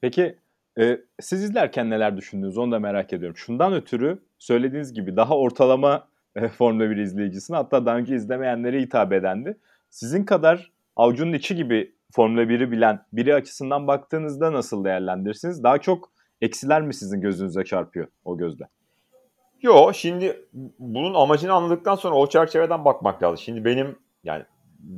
Peki 0.00 0.36
e, 0.78 1.00
siz 1.20 1.42
izlerken 1.44 1.90
neler 1.90 2.16
düşündünüz 2.16 2.58
onu 2.58 2.72
da 2.72 2.78
merak 2.78 3.12
ediyorum. 3.12 3.36
Şundan 3.36 3.72
ötürü 3.72 4.18
söylediğiniz 4.38 4.94
gibi 4.94 5.16
daha 5.16 5.36
ortalama 5.36 6.08
e, 6.36 6.48
Formula 6.48 6.90
1 6.90 6.96
izleyicisine 6.96 7.56
hatta 7.56 7.86
daha 7.86 7.96
önce 7.96 8.14
izlemeyenlere 8.14 8.80
hitap 8.80 9.12
edendi. 9.12 9.56
Sizin 9.90 10.24
kadar 10.24 10.72
avucunun 10.96 11.32
içi 11.32 11.56
gibi 11.56 11.94
Formula 12.12 12.42
1'i 12.42 12.70
bilen 12.70 13.04
biri 13.12 13.34
açısından 13.34 13.86
baktığınızda 13.86 14.52
nasıl 14.52 14.84
değerlendirirsiniz? 14.84 15.62
Daha 15.62 15.78
çok 15.78 16.10
eksiler 16.40 16.82
mi 16.82 16.94
sizin 16.94 17.20
gözünüze 17.20 17.64
çarpıyor 17.64 18.08
o 18.24 18.38
gözle? 18.38 18.68
Yo 19.62 19.92
şimdi 19.94 20.46
bunun 20.78 21.14
amacını 21.14 21.52
anladıktan 21.52 21.94
sonra 21.94 22.14
o 22.14 22.28
çerçeveden 22.28 22.84
bakmak 22.84 23.22
lazım. 23.22 23.38
Şimdi 23.38 23.64
benim 23.64 23.98
yani 24.24 24.44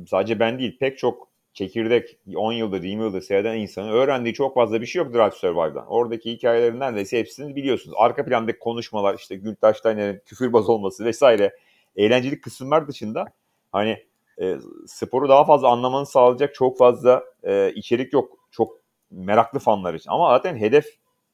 sadece 0.07 0.39
ben 0.39 0.59
değil 0.59 0.77
pek 0.79 0.97
çok 0.97 1.28
çekirdek 1.53 2.17
10 2.35 2.53
yıldır 2.53 2.83
20 2.83 3.03
yıldır 3.03 3.21
seyreden 3.21 3.57
insanın 3.57 3.89
öğrendiği 3.89 4.33
çok 4.33 4.55
fazla 4.55 4.81
bir 4.81 4.85
şey 4.85 5.03
yok 5.03 5.13
Drive 5.13 5.31
Survive'dan. 5.31 5.87
Oradaki 5.87 6.31
hikayelerin 6.31 6.79
neredeyse 6.79 7.19
hepsini 7.19 7.55
biliyorsunuz. 7.55 7.95
Arka 7.99 8.25
plandaki 8.25 8.59
konuşmalar 8.59 9.15
işte 9.15 9.35
Gültaş 9.35 9.77
Steiner'in 9.77 10.21
küfürbaz 10.25 10.69
olması 10.69 11.05
vesaire 11.05 11.55
eğlenceli 11.95 12.41
kısımlar 12.41 12.87
dışında 12.87 13.25
hani 13.71 14.03
e, 14.41 14.55
sporu 14.87 15.29
daha 15.29 15.45
fazla 15.45 15.67
anlamanı 15.67 16.05
sağlayacak 16.05 16.55
çok 16.55 16.77
fazla 16.77 17.23
e, 17.43 17.71
içerik 17.75 18.13
yok. 18.13 18.37
Çok 18.51 18.79
meraklı 19.11 19.59
fanlar 19.59 19.93
için. 19.93 20.09
Ama 20.09 20.29
zaten 20.29 20.55
hedef 20.55 20.85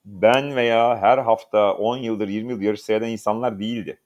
ben 0.05 0.55
veya 0.55 0.97
her 0.97 1.17
hafta 1.17 1.73
10 1.73 1.97
yıldır 1.97 2.27
20 2.27 2.51
yıl 2.51 2.61
yarış 2.61 2.81
seyreden 2.81 3.09
insanlar 3.09 3.59
değildi. 3.59 3.99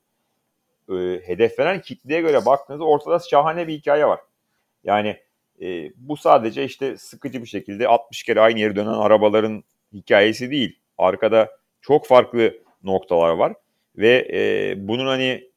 E, 0.89 0.93
hedeflenen 1.25 1.81
kitleye 1.81 2.21
göre 2.21 2.45
baktığınızda 2.45 2.85
ortada 2.85 3.19
şahane 3.19 3.67
bir 3.67 3.73
hikaye 3.73 4.05
var. 4.05 4.19
Yani 4.83 5.17
e, 5.61 5.91
bu 5.95 6.17
sadece 6.17 6.63
işte 6.63 6.97
sıkıcı 6.97 7.41
bir 7.41 7.47
şekilde 7.47 7.87
60 7.87 8.23
kere 8.23 8.41
aynı 8.41 8.59
yere 8.59 8.75
dönen 8.75 8.93
arabaların 8.93 9.63
hikayesi 9.93 10.51
değil. 10.51 10.79
Arkada 10.97 11.49
çok 11.81 12.07
farklı 12.07 12.53
noktalar 12.83 13.29
var 13.31 13.53
ve 13.97 14.27
e, 14.33 14.73
bunun 14.87 15.05
hani 15.05 15.51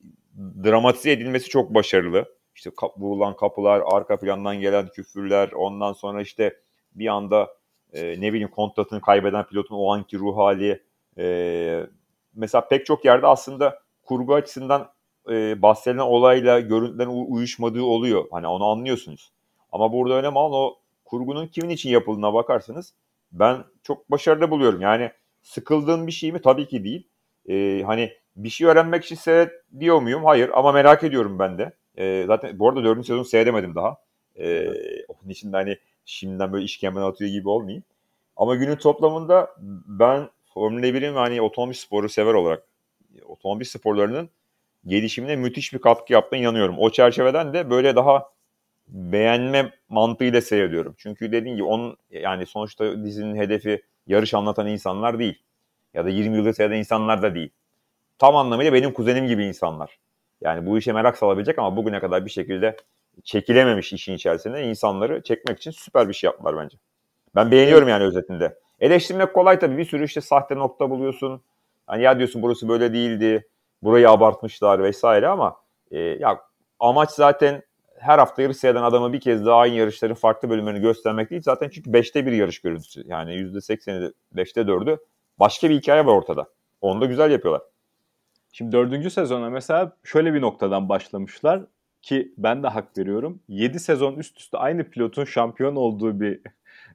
dramatize 0.65 1.13
edilmesi 1.13 1.49
çok 1.49 1.75
başarılı. 1.75 2.35
İşte 2.55 2.71
kap, 2.77 2.99
vurulan 2.99 3.37
kapılar, 3.37 3.83
arka 3.87 4.19
plandan 4.19 4.61
gelen 4.61 4.89
küfürler, 4.89 5.53
ondan 5.53 5.93
sonra 5.93 6.23
işte 6.23 6.57
bir 6.95 7.07
anda 7.07 7.49
e, 7.93 8.21
ne 8.21 8.33
bileyim 8.33 8.51
kontratını 8.51 9.01
kaybeden 9.01 9.47
pilotun 9.47 9.77
o 9.77 9.93
anki 9.93 10.19
ruh 10.19 10.37
hali. 10.37 10.83
E, 11.19 11.87
mesela 12.35 12.69
pek 12.69 12.87
çok 12.87 13.05
yerde 13.05 13.27
aslında 13.27 13.79
kurgu 14.03 14.35
açısından 14.35 14.93
e, 15.31 15.63
bahsedilen 15.63 16.03
olayla 16.03 16.61
görüntülerin 16.61 17.27
uyuşmadığı 17.29 17.83
oluyor. 17.83 18.25
Hani 18.31 18.47
onu 18.47 18.65
anlıyorsunuz. 18.65 19.32
Ama 19.73 19.93
burada 19.93 20.15
önemli 20.15 20.39
olan 20.39 20.53
o 20.53 20.77
kurgunun 21.05 21.47
kimin 21.47 21.71
için 21.71 21.91
yapıldığına 21.91 22.35
bakarsanız 22.35 22.95
ben 23.33 23.65
çok 23.83 24.11
başarılı 24.11 24.51
buluyorum. 24.51 24.81
Yani 24.81 25.11
sıkıldığın 25.43 26.07
bir 26.07 26.13
şey 26.13 26.33
mi? 26.33 26.41
Tabii 26.43 26.69
ki 26.69 26.85
değil. 26.85 27.09
Ee, 27.49 27.83
hani 27.87 28.13
bir 28.37 28.49
şey 28.49 28.67
öğrenmek 28.67 29.05
için 29.05 29.17
seyret 29.17 29.53
diyor 29.81 30.03
muyum? 30.03 30.25
Hayır 30.25 30.51
ama 30.55 30.73
merak 30.73 31.05
ediyorum 31.05 31.39
ben 31.39 31.59
de. 31.59 31.73
Ee, 31.99 32.25
zaten 32.27 32.59
bu 32.59 32.69
arada 32.69 32.85
dördüncü 32.85 33.07
sezonu 33.07 33.25
seyredemedim 33.25 33.75
daha. 33.75 33.97
Ee, 34.39 34.69
onun 35.09 35.31
için 35.31 35.53
de 35.53 35.57
hani 35.57 35.79
şimdiden 36.05 36.53
böyle 36.53 36.65
işkemben 36.65 37.03
atıyor 37.03 37.31
gibi 37.31 37.49
olmayayım. 37.49 37.85
Ama 38.37 38.55
günün 38.55 38.77
toplamında 38.77 39.51
ben 39.87 40.29
Formula 40.55 40.87
1'in 40.87 41.15
ve 41.15 41.19
hani 41.19 41.43
otomobil 41.43 41.75
sporu 41.75 42.09
sever 42.09 42.35
olarak 42.35 42.63
otomobil 43.27 43.65
sporlarının 43.65 44.31
gelişimine 44.87 45.37
müthiş 45.37 45.73
bir 45.73 45.79
katkı 45.79 46.13
yaptığına 46.13 46.41
inanıyorum. 46.41 46.77
O 46.79 46.91
çerçeveden 46.91 47.55
de 47.55 47.71
böyle 47.71 47.97
daha 47.97 48.32
beğenme 48.93 49.73
mantığıyla 49.89 50.41
seyrediyorum. 50.41 50.95
Çünkü 50.99 51.33
dediğim 51.33 51.57
gibi 51.57 51.67
onun 51.67 51.97
yani 52.11 52.47
sonuçta 52.47 53.05
dizinin 53.05 53.37
hedefi 53.37 53.83
yarış 54.07 54.35
anlatan 54.35 54.67
insanlar 54.67 55.19
değil. 55.19 55.43
Ya 55.95 56.05
da 56.05 56.09
20 56.09 56.37
yıldır 56.37 56.53
seyreden 56.53 56.79
insanlar 56.79 57.23
da 57.23 57.35
değil. 57.35 57.51
Tam 58.19 58.37
anlamıyla 58.37 58.73
benim 58.73 58.93
kuzenim 58.93 59.27
gibi 59.27 59.45
insanlar. 59.45 59.99
Yani 60.41 60.67
bu 60.67 60.79
işe 60.79 60.93
merak 60.93 61.19
salabilecek 61.19 61.59
ama 61.59 61.77
bugüne 61.77 62.01
kadar 62.01 62.25
bir 62.25 62.31
şekilde 62.31 62.77
çekilememiş 63.25 63.93
işin 63.93 64.15
içerisinde 64.15 64.65
insanları 64.65 65.23
çekmek 65.23 65.59
için 65.59 65.71
süper 65.71 66.09
bir 66.09 66.15
şey 66.15 66.29
yaptılar 66.29 66.57
bence. 66.57 66.77
Ben 67.35 67.51
beğeniyorum 67.51 67.89
yani 67.89 68.05
özetinde. 68.05 68.59
Eleştirmek 68.81 69.35
kolay 69.35 69.59
tabii. 69.59 69.79
Bir 69.79 69.85
sürü 69.85 70.05
işte 70.05 70.21
sahte 70.21 70.57
nokta 70.57 70.91
buluyorsun. 70.91 71.43
Hani 71.87 72.03
ya 72.03 72.19
diyorsun 72.19 72.43
burası 72.43 72.69
böyle 72.69 72.93
değildi. 72.93 73.49
Burayı 73.83 74.11
abartmışlar 74.11 74.83
vesaire 74.83 75.29
ama 75.29 75.57
e, 75.91 75.99
ya 75.99 76.41
amaç 76.81 77.11
zaten 77.11 77.63
her 78.03 78.19
hafta 78.19 78.43
yarış 78.43 78.57
seyreden 78.57 78.83
adamı 78.83 79.13
bir 79.13 79.21
kez 79.21 79.47
daha 79.47 79.57
aynı 79.57 79.75
yarışların 79.75 80.15
farklı 80.15 80.51
bölümlerini 80.51 80.81
göstermek 80.81 81.31
değil. 81.31 81.43
Zaten 81.43 81.69
çünkü 81.69 81.91
5'te 81.91 82.27
bir 82.27 82.33
yarış 82.33 82.59
görüntüsü. 82.59 83.03
Yani 83.07 83.33
%80'i 83.35 84.13
5'te 84.35 84.61
4'ü 84.61 84.99
başka 85.39 85.71
bir 85.71 85.75
hikaye 85.75 86.07
var 86.07 86.13
ortada. 86.13 86.49
Onu 86.81 87.01
da 87.01 87.07
güzel 87.07 87.31
yapıyorlar. 87.31 87.63
Şimdi 88.53 88.73
dördüncü 88.73 89.11
sezona 89.11 89.51
mesela 89.51 89.97
şöyle 90.05 90.35
bir 90.35 90.41
noktadan 90.41 90.89
başlamışlar 90.89 91.63
ki 92.03 92.35
ben 92.39 92.63
de 92.63 92.69
hak 92.69 92.99
veriyorum. 92.99 93.41
7 93.49 93.81
sezon 93.81 94.15
üst 94.15 94.41
üste 94.41 94.59
aynı 94.59 94.91
pilotun 94.91 95.25
şampiyon 95.25 95.77
olduğu 95.77 96.21
bir 96.21 96.41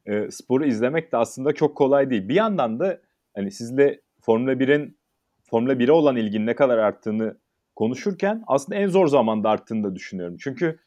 e, 0.05 0.31
sporu 0.31 0.65
izlemek 0.65 1.11
de 1.11 1.17
aslında 1.17 1.53
çok 1.53 1.77
kolay 1.77 2.09
değil. 2.09 2.29
Bir 2.29 2.35
yandan 2.35 2.79
da 2.79 3.01
hani 3.35 3.51
sizle 3.51 4.01
Formula 4.21 4.53
1'in 4.53 4.97
Formula 5.49 5.73
1'e 5.73 5.91
olan 5.91 6.15
ilginin 6.15 6.45
ne 6.45 6.55
kadar 6.55 6.77
arttığını 6.77 7.37
konuşurken 7.75 8.43
aslında 8.47 8.79
en 8.79 8.87
zor 8.87 9.07
zamanda 9.07 9.49
arttığını 9.49 9.83
da 9.83 9.95
düşünüyorum. 9.95 10.37
Çünkü 10.39 10.79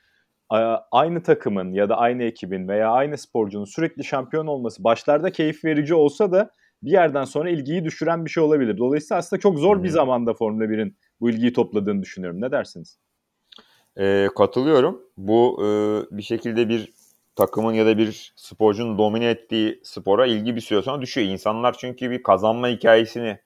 aynı 0.93 1.23
takımın 1.23 1.73
ya 1.73 1.89
da 1.89 1.97
aynı 1.97 2.23
ekibin 2.23 2.69
veya 2.69 2.91
aynı 2.91 3.19
sporcunun 3.19 3.65
sürekli 3.65 4.05
şampiyon 4.05 4.47
olması 4.47 4.85
başlarda 4.85 5.33
keyif 5.33 5.65
verici 5.65 5.95
olsa 5.95 6.33
da 6.33 6.51
bir 6.83 6.91
yerden 6.91 7.25
sonra 7.25 7.51
ilgiyi 7.51 7.85
düşüren 7.85 8.25
bir 8.25 8.31
şey 8.31 8.43
olabilir. 8.43 8.79
Dolayısıyla 8.79 9.19
aslında 9.19 9.41
çok 9.41 9.59
zor 9.59 9.83
bir 9.83 9.89
zamanda 9.89 10.35
Formula 10.35 10.65
1'in 10.65 10.97
bu 11.21 11.31
ilgiyi 11.31 11.53
topladığını 11.53 12.03
düşünüyorum. 12.03 12.41
Ne 12.41 12.51
dersiniz? 12.51 12.99
E, 13.97 14.29
katılıyorum. 14.37 15.03
Bu 15.17 15.63
e, 15.65 15.69
bir 16.17 16.23
şekilde 16.23 16.69
bir 16.69 16.93
takımın 17.37 17.73
ya 17.73 17.87
da 17.87 17.99
bir 17.99 18.33
sporcunun 18.37 18.99
domine 18.99 19.31
ettiği 19.31 19.81
spora 19.83 20.27
ilgi 20.27 20.57
bir 20.57 20.61
süre 20.61 20.83
sonra 20.83 21.03
düşüyor. 21.03 21.29
İnsanlar 21.29 21.77
çünkü 21.79 22.11
bir 22.11 22.23
kazanma 22.23 22.69
hikayesini 22.69 23.39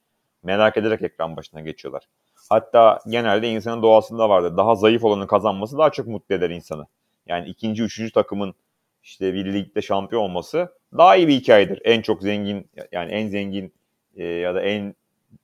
merak 0.42 0.76
ederek 0.76 1.02
ekran 1.02 1.36
başına 1.36 1.60
geçiyorlar. 1.60 2.08
Hatta 2.50 2.98
genelde 3.09 3.48
insanın 3.48 3.83
doğasında 3.83 4.28
vardır. 4.28 4.57
Daha 4.57 4.74
zayıf 4.74 5.04
olanın 5.04 5.26
kazanması 5.26 5.78
daha 5.78 5.90
çok 5.90 6.07
mutlu 6.07 6.35
eder 6.35 6.50
insanı. 6.50 6.87
Yani 7.26 7.48
ikinci, 7.48 7.83
üçüncü 7.83 8.12
takımın 8.12 8.54
işte 9.02 9.35
bir 9.35 9.52
ligde 9.54 9.83
şampiyon 9.83 10.22
olması 10.22 10.68
daha 10.98 11.16
iyi 11.16 11.28
bir 11.28 11.35
hikayedir. 11.35 11.80
En 11.85 12.02
çok 12.02 12.22
zengin 12.22 12.70
yani 12.92 13.12
en 13.12 13.28
zengin 13.28 13.74
e, 14.16 14.24
ya 14.24 14.54
da 14.54 14.61
en 14.61 14.94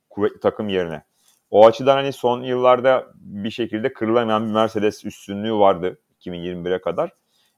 kuvvetli 0.09 0.39
takım 0.39 0.69
yerine. 0.69 1.03
O 1.51 1.65
açıdan 1.65 1.95
hani 1.95 2.13
son 2.13 2.43
yıllarda 2.43 3.07
bir 3.15 3.51
şekilde 3.51 3.93
kırılamayan 3.93 4.47
bir 4.47 4.51
Mercedes 4.51 5.05
üstünlüğü 5.05 5.53
vardı 5.53 5.99
2021'e 6.19 6.81
kadar. 6.81 7.11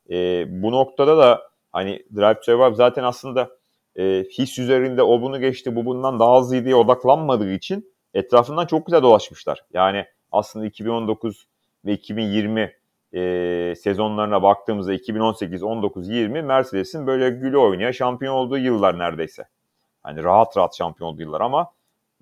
E, 0.10 0.46
bu 0.64 0.72
noktada 0.72 1.18
da 1.18 1.42
hani 1.72 2.06
Drive 2.16 2.34
to 2.34 2.42
Survive 2.44 2.76
zaten 2.76 3.04
aslında 3.04 3.50
e, 3.96 4.26
his 4.38 4.60
üzerinde 4.60 5.04
o 5.04 5.22
bunu 5.22 5.40
geçti 5.40 5.76
bu 5.76 5.86
bundan 5.86 6.20
daha 6.20 6.40
hızlı 6.40 6.66
diye 6.66 6.76
odaklanmadığı 6.76 7.52
için 7.52 7.93
etrafından 8.14 8.66
çok 8.66 8.86
güzel 8.86 9.02
dolaşmışlar. 9.02 9.66
Yani 9.74 10.06
aslında 10.32 10.66
2019 10.66 11.48
ve 11.86 11.94
2020 11.94 12.74
e, 13.14 13.74
sezonlarına 13.76 14.44
baktığımızda 14.44 14.94
2018, 14.94 15.64
19, 15.64 16.10
20 16.10 16.42
Mercedes'in 16.42 17.08
böyle 17.08 17.30
gülü 17.30 17.58
oynaya 17.58 17.94
şampiyon 17.94 18.34
olduğu 18.34 18.58
yıllar 18.58 19.00
neredeyse. 19.00 19.44
Hani 20.04 20.24
rahat 20.24 20.58
rahat 20.58 20.78
şampiyon 20.78 21.10
olduğu 21.10 21.22
yıllar 21.22 21.42
ama 21.42 21.72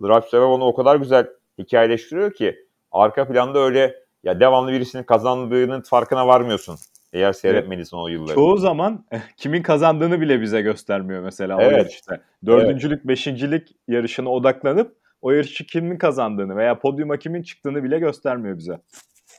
Drive 0.01 0.39
onu 0.39 0.65
o 0.65 0.73
kadar 0.73 0.95
güzel 0.95 1.27
hikayeleştiriyor 1.57 2.33
ki 2.33 2.65
arka 2.91 3.27
planda 3.27 3.59
öyle 3.59 3.95
ya 4.23 4.39
devamlı 4.39 4.71
birisinin 4.71 5.03
kazandığının 5.03 5.81
farkına 5.81 6.27
varmıyorsun. 6.27 6.77
Eğer 7.13 7.33
seyretmediysen 7.33 7.97
o 7.97 8.07
yılları. 8.07 8.35
Çoğu 8.35 8.57
zaman 8.57 9.05
kimin 9.37 9.63
kazandığını 9.63 10.21
bile 10.21 10.41
bize 10.41 10.61
göstermiyor 10.61 11.23
mesela 11.23 11.57
evet. 11.61 11.73
o 11.73 11.77
yarışta. 11.77 12.19
Dördüncülük, 12.45 12.97
evet. 12.97 13.07
beşincilik 13.07 13.75
yarışına 13.87 14.29
odaklanıp 14.29 14.95
o 15.21 15.31
yarışı 15.31 15.67
kimin 15.67 15.97
kazandığını 15.97 16.55
veya 16.55 16.79
podyuma 16.79 17.17
kimin 17.17 17.43
çıktığını 17.43 17.83
bile 17.83 17.99
göstermiyor 17.99 18.57
bize. 18.57 18.81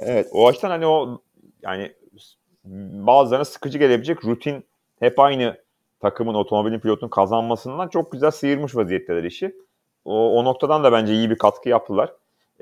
Evet 0.00 0.28
o 0.32 0.48
açıdan 0.48 0.70
hani 0.70 0.86
o 0.86 1.22
yani 1.62 1.92
bazılarına 2.94 3.44
sıkıcı 3.44 3.78
gelebilecek 3.78 4.24
rutin 4.24 4.64
hep 5.00 5.18
aynı 5.18 5.56
takımın 6.00 6.34
otomobilin 6.34 6.80
pilotun 6.80 7.08
kazanmasından 7.08 7.88
çok 7.88 8.12
güzel 8.12 8.30
sıyırmış 8.30 8.76
vaziyetteler 8.76 9.24
işi. 9.24 9.56
O, 10.04 10.38
o 10.38 10.44
noktadan 10.44 10.84
da 10.84 10.92
bence 10.92 11.14
iyi 11.14 11.30
bir 11.30 11.38
katkı 11.38 11.68
yaptılar. 11.68 12.12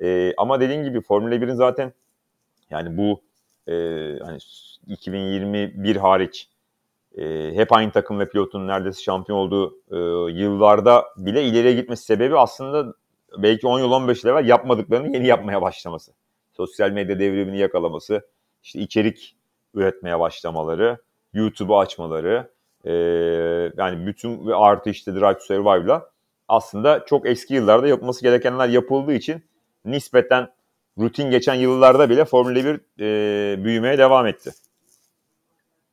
Ee, 0.02 0.32
ama 0.36 0.60
dediğin 0.60 0.84
gibi 0.84 1.00
Formula 1.00 1.34
1'in 1.34 1.54
zaten 1.54 1.92
yani 2.70 2.96
bu 2.96 3.20
e, 3.68 3.74
hani 4.24 4.38
2021 4.86 5.96
hariç 5.96 6.48
e, 7.18 7.52
hep 7.54 7.72
aynı 7.72 7.92
takım 7.92 8.18
ve 8.18 8.28
pilotun 8.28 8.68
neredeyse 8.68 9.02
şampiyon 9.02 9.38
olduğu 9.38 9.78
e, 9.90 9.96
yıllarda 10.32 11.04
bile 11.16 11.44
ileriye 11.44 11.74
gitmesi 11.74 12.04
sebebi 12.04 12.38
aslında 12.38 12.94
belki 13.38 13.66
10 13.66 13.78
yıl 13.78 13.92
15 13.92 14.24
yıl 14.24 14.30
evvel 14.30 14.48
yapmadıklarını 14.48 15.16
yeni 15.16 15.26
yapmaya 15.26 15.62
başlaması. 15.62 16.12
Sosyal 16.52 16.90
medya 16.90 17.18
devrimini 17.18 17.58
yakalaması, 17.58 18.28
işte 18.62 18.80
içerik 18.80 19.36
üretmeye 19.74 20.18
başlamaları, 20.18 20.98
YouTube'u 21.32 21.78
açmaları, 21.78 22.50
e, 22.84 22.92
yani 23.76 24.06
bütün 24.06 24.46
ve 24.46 24.54
artı 24.54 24.90
işte 24.90 25.14
Drive 25.14 25.34
to 25.34 25.40
Survive'la 25.40 26.10
aslında 26.48 27.04
çok 27.06 27.26
eski 27.26 27.54
yıllarda 27.54 27.88
yapılması 27.88 28.22
gerekenler 28.22 28.68
yapıldığı 28.68 29.12
için 29.12 29.44
nispeten 29.84 30.48
rutin 30.98 31.30
geçen 31.30 31.54
yıllarda 31.54 32.10
bile 32.10 32.24
Formula 32.24 32.54
1 32.54 32.80
e, 33.00 33.64
büyümeye 33.64 33.98
devam 33.98 34.26
etti. 34.26 34.50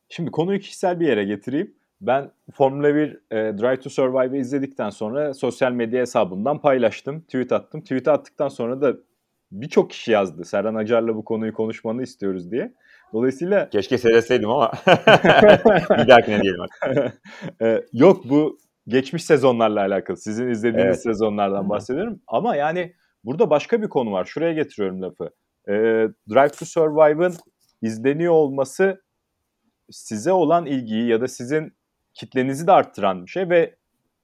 Şimdi 0.09 0.31
konuyu 0.31 0.59
kişisel 0.59 0.99
bir 0.99 1.07
yere 1.07 1.23
getireyim. 1.23 1.76
Ben 2.01 2.31
Formula 2.53 2.95
1 2.95 3.09
e, 3.31 3.35
Drive 3.57 3.79
to 3.79 3.89
Survive'ı 3.89 4.37
izledikten 4.37 4.89
sonra 4.89 5.33
sosyal 5.33 5.71
medya 5.71 6.01
hesabından 6.01 6.61
paylaştım, 6.61 7.21
tweet 7.21 7.51
attım. 7.51 7.81
Tweet 7.81 8.07
attıktan 8.07 8.47
sonra 8.47 8.81
da 8.81 8.93
birçok 9.51 9.89
kişi 9.89 10.11
yazdı. 10.11 10.45
Serhan 10.45 10.75
Acar'la 10.75 11.15
bu 11.15 11.25
konuyu 11.25 11.53
konuşmanı 11.53 12.03
istiyoruz 12.03 12.51
diye. 12.51 12.73
Dolayısıyla... 13.13 13.69
Keşke 13.71 13.97
seyretseydim 13.97 14.49
ama 14.49 14.71
bir 15.97 16.07
dahakine 16.07 16.41
diyelim 16.41 16.61
artık. 16.61 17.21
Ee, 17.61 17.83
yok 17.93 18.29
bu 18.29 18.57
geçmiş 18.87 19.23
sezonlarla 19.23 19.79
alakalı. 19.79 20.17
Sizin 20.17 20.47
izlediğiniz 20.47 20.85
evet. 20.85 21.03
sezonlardan 21.03 21.69
bahsediyorum. 21.69 22.21
Ama 22.27 22.55
yani 22.55 22.93
burada 23.23 23.49
başka 23.49 23.81
bir 23.81 23.89
konu 23.89 24.11
var. 24.11 24.25
Şuraya 24.25 24.53
getiriyorum 24.53 25.01
lafı. 25.01 25.29
Ee, 25.67 25.73
Drive 26.29 26.49
to 26.49 26.65
Survive'ın 26.65 27.33
izleniyor 27.81 28.33
olması 28.33 29.01
size 29.91 30.31
olan 30.31 30.65
ilgiyi 30.65 31.07
ya 31.07 31.21
da 31.21 31.27
sizin 31.27 31.76
kitlenizi 32.17 32.67
de 32.67 32.71
arttıran 32.71 33.25
bir 33.25 33.31
şey 33.31 33.49
ve 33.49 33.75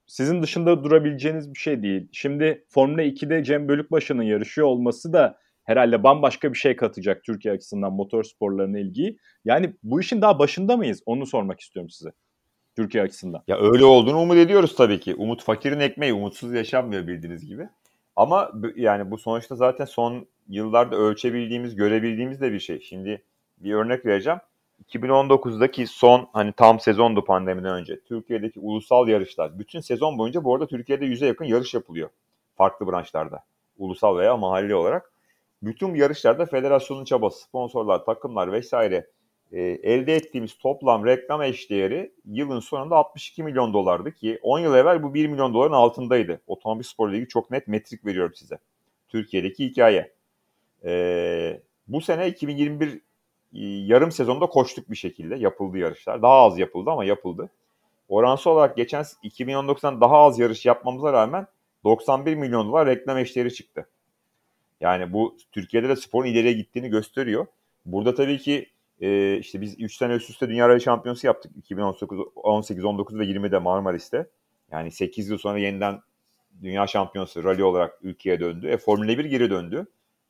sizin 0.07 0.41
dışında 0.41 0.83
durabileceğiniz 0.83 1.53
bir 1.53 1.59
şey 1.59 1.83
değil. 1.83 2.07
Şimdi 2.11 2.65
Formula 2.69 3.03
2'de 3.03 3.43
Cem 3.43 3.67
Bölükbaşı'nın 3.67 4.23
yarışıyor 4.23 4.67
olması 4.67 5.13
da 5.13 5.37
herhalde 5.63 6.03
bambaşka 6.03 6.53
bir 6.53 6.57
şey 6.57 6.75
katacak 6.75 7.23
Türkiye 7.23 7.53
açısından 7.53 7.93
motor 7.93 8.23
sporlarına 8.23 8.79
ilgiyi. 8.79 9.17
Yani 9.45 9.73
bu 9.83 10.01
işin 10.01 10.21
daha 10.21 10.39
başında 10.39 10.77
mıyız? 10.77 11.03
Onu 11.05 11.25
sormak 11.25 11.59
istiyorum 11.59 11.89
size. 11.89 12.11
Türkiye 12.75 13.03
açısından. 13.03 13.43
Ya 13.47 13.57
öyle 13.59 13.85
olduğunu 13.85 14.19
umut 14.19 14.37
ediyoruz 14.37 14.75
tabii 14.75 14.99
ki. 14.99 15.15
Umut 15.15 15.43
fakirin 15.43 15.79
ekmeği, 15.79 16.13
umutsuz 16.13 16.53
yaşanmıyor 16.53 17.07
bildiğiniz 17.07 17.45
gibi. 17.45 17.69
Ama 18.15 18.51
yani 18.75 19.11
bu 19.11 19.17
sonuçta 19.17 19.55
zaten 19.55 19.85
son 19.85 20.27
yıllarda 20.47 20.95
ölçebildiğimiz, 20.95 21.75
görebildiğimiz 21.75 22.41
de 22.41 22.51
bir 22.51 22.59
şey. 22.59 22.81
Şimdi 22.81 23.23
bir 23.57 23.73
örnek 23.73 24.05
vereceğim. 24.05 24.39
2019'daki 24.89 25.87
son 25.87 26.29
hani 26.33 26.51
tam 26.51 26.79
sezondu 26.79 27.25
pandemiden 27.25 27.73
önce. 27.73 27.99
Türkiye'deki 27.99 28.59
ulusal 28.59 29.07
yarışlar. 29.07 29.59
Bütün 29.59 29.79
sezon 29.79 30.17
boyunca 30.17 30.43
bu 30.43 30.53
arada 30.53 30.67
Türkiye'de 30.67 31.05
yüze 31.05 31.25
yakın 31.25 31.45
yarış 31.45 31.73
yapılıyor. 31.73 32.09
Farklı 32.55 32.87
branşlarda. 32.87 33.43
Ulusal 33.77 34.17
veya 34.17 34.37
mahalli 34.37 34.75
olarak. 34.75 35.11
Bütün 35.61 35.95
yarışlarda 35.95 36.45
federasyonun 36.45 37.05
çabası, 37.05 37.43
sponsorlar, 37.43 38.05
takımlar 38.05 38.51
vesaire 38.51 39.07
e, 39.51 39.61
elde 39.61 40.15
ettiğimiz 40.15 40.57
toplam 40.57 41.05
reklam 41.05 41.41
eşdeğeri 41.41 42.13
yılın 42.25 42.59
sonunda 42.59 42.95
62 42.95 43.43
milyon 43.43 43.73
dolardı 43.73 44.11
ki 44.11 44.39
10 44.41 44.59
yıl 44.59 44.75
evvel 44.75 45.03
bu 45.03 45.13
1 45.13 45.27
milyon 45.27 45.53
doların 45.53 45.73
altındaydı. 45.73 46.41
Otomobil 46.47 46.83
spor 46.83 47.11
ligi 47.11 47.27
çok 47.27 47.51
net 47.51 47.67
metrik 47.67 48.05
veriyorum 48.05 48.33
size. 48.35 48.57
Türkiye'deki 49.07 49.65
hikaye. 49.65 50.13
E, 50.85 51.61
bu 51.87 52.01
sene 52.01 52.27
2021 52.27 52.87
e, 52.87 52.99
yarım 53.61 54.11
sezonda 54.11 54.45
koştuk 54.45 54.91
bir 54.91 54.95
şekilde. 54.95 55.35
Yapıldı 55.35 55.77
yarışlar. 55.77 56.21
Daha 56.21 56.33
az 56.33 56.59
yapıldı 56.59 56.91
ama 56.91 57.05
yapıldı. 57.05 57.49
Oransal 58.09 58.51
olarak 58.51 58.77
geçen 58.77 59.03
2019'dan 59.23 60.01
daha 60.01 60.17
az 60.17 60.39
yarış 60.39 60.65
yapmamıza 60.65 61.13
rağmen 61.13 61.47
91 61.83 62.35
milyon 62.35 62.67
dolar 62.67 62.87
reklam 62.87 63.17
eşleri 63.17 63.53
çıktı. 63.53 63.87
Yani 64.81 65.13
bu 65.13 65.37
Türkiye'de 65.51 65.89
de 65.89 65.95
sporun 65.95 66.27
ileriye 66.27 66.53
gittiğini 66.53 66.89
gösteriyor. 66.89 67.45
Burada 67.85 68.15
tabii 68.15 68.37
ki 68.37 68.69
e, 69.01 69.37
işte 69.37 69.61
biz 69.61 69.79
3 69.79 69.95
sene 69.95 70.13
üst 70.13 70.29
üste 70.29 70.49
Dünya 70.49 70.69
Rally 70.69 70.81
Şampiyonası 70.81 71.27
yaptık. 71.27 71.51
2018, 71.57 72.19
18, 72.35 72.85
19 72.85 73.19
ve 73.19 73.23
20'de 73.23 73.59
Marmaris'te. 73.59 74.29
Yani 74.71 74.91
8 74.91 75.29
yıl 75.29 75.37
sonra 75.37 75.59
yeniden 75.59 75.99
Dünya 76.61 76.87
Şampiyonası 76.87 77.43
rally 77.43 77.63
olarak 77.63 77.99
ülkeye 78.01 78.39
döndü. 78.39 78.67
E, 78.67 78.77
Formula 78.77 79.07
1 79.17 79.25
geri 79.25 79.49
döndü. 79.49 79.87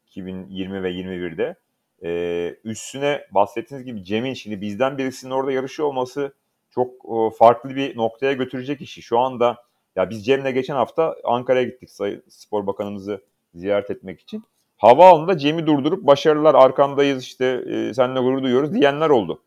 2020 0.07 0.83
ve 0.83 0.91
21'de. 0.91 1.55
Ee, 2.03 2.55
üstüne 2.63 3.25
bahsettiğiniz 3.31 3.85
gibi 3.85 4.03
Cem'in 4.03 4.33
şimdi 4.33 4.61
bizden 4.61 4.97
birisinin 4.97 5.31
orada 5.31 5.51
yarışıyor 5.51 5.87
olması 5.87 6.33
çok 6.69 6.89
e, 6.89 7.37
farklı 7.37 7.75
bir 7.75 7.97
noktaya 7.97 8.33
götürecek 8.33 8.81
işi. 8.81 9.01
Şu 9.01 9.19
anda 9.19 9.57
ya 9.95 10.09
biz 10.09 10.25
Cem'le 10.25 10.53
geçen 10.53 10.75
hafta 10.75 11.15
Ankara'ya 11.23 11.63
gittik 11.63 11.91
Sayın 11.91 12.23
Spor 12.29 12.67
Bakanımızı 12.67 13.21
ziyaret 13.55 13.91
etmek 13.91 14.19
için. 14.19 14.43
Havaalanında 14.77 15.37
Cem'i 15.37 15.67
durdurup 15.67 16.07
başarılar 16.07 16.55
arkandayız 16.55 17.23
işte 17.23 17.45
e, 17.45 17.93
seninle 17.93 18.19
gurur 18.19 18.43
duyuyoruz 18.43 18.73
diyenler 18.73 19.09
oldu. 19.09 19.41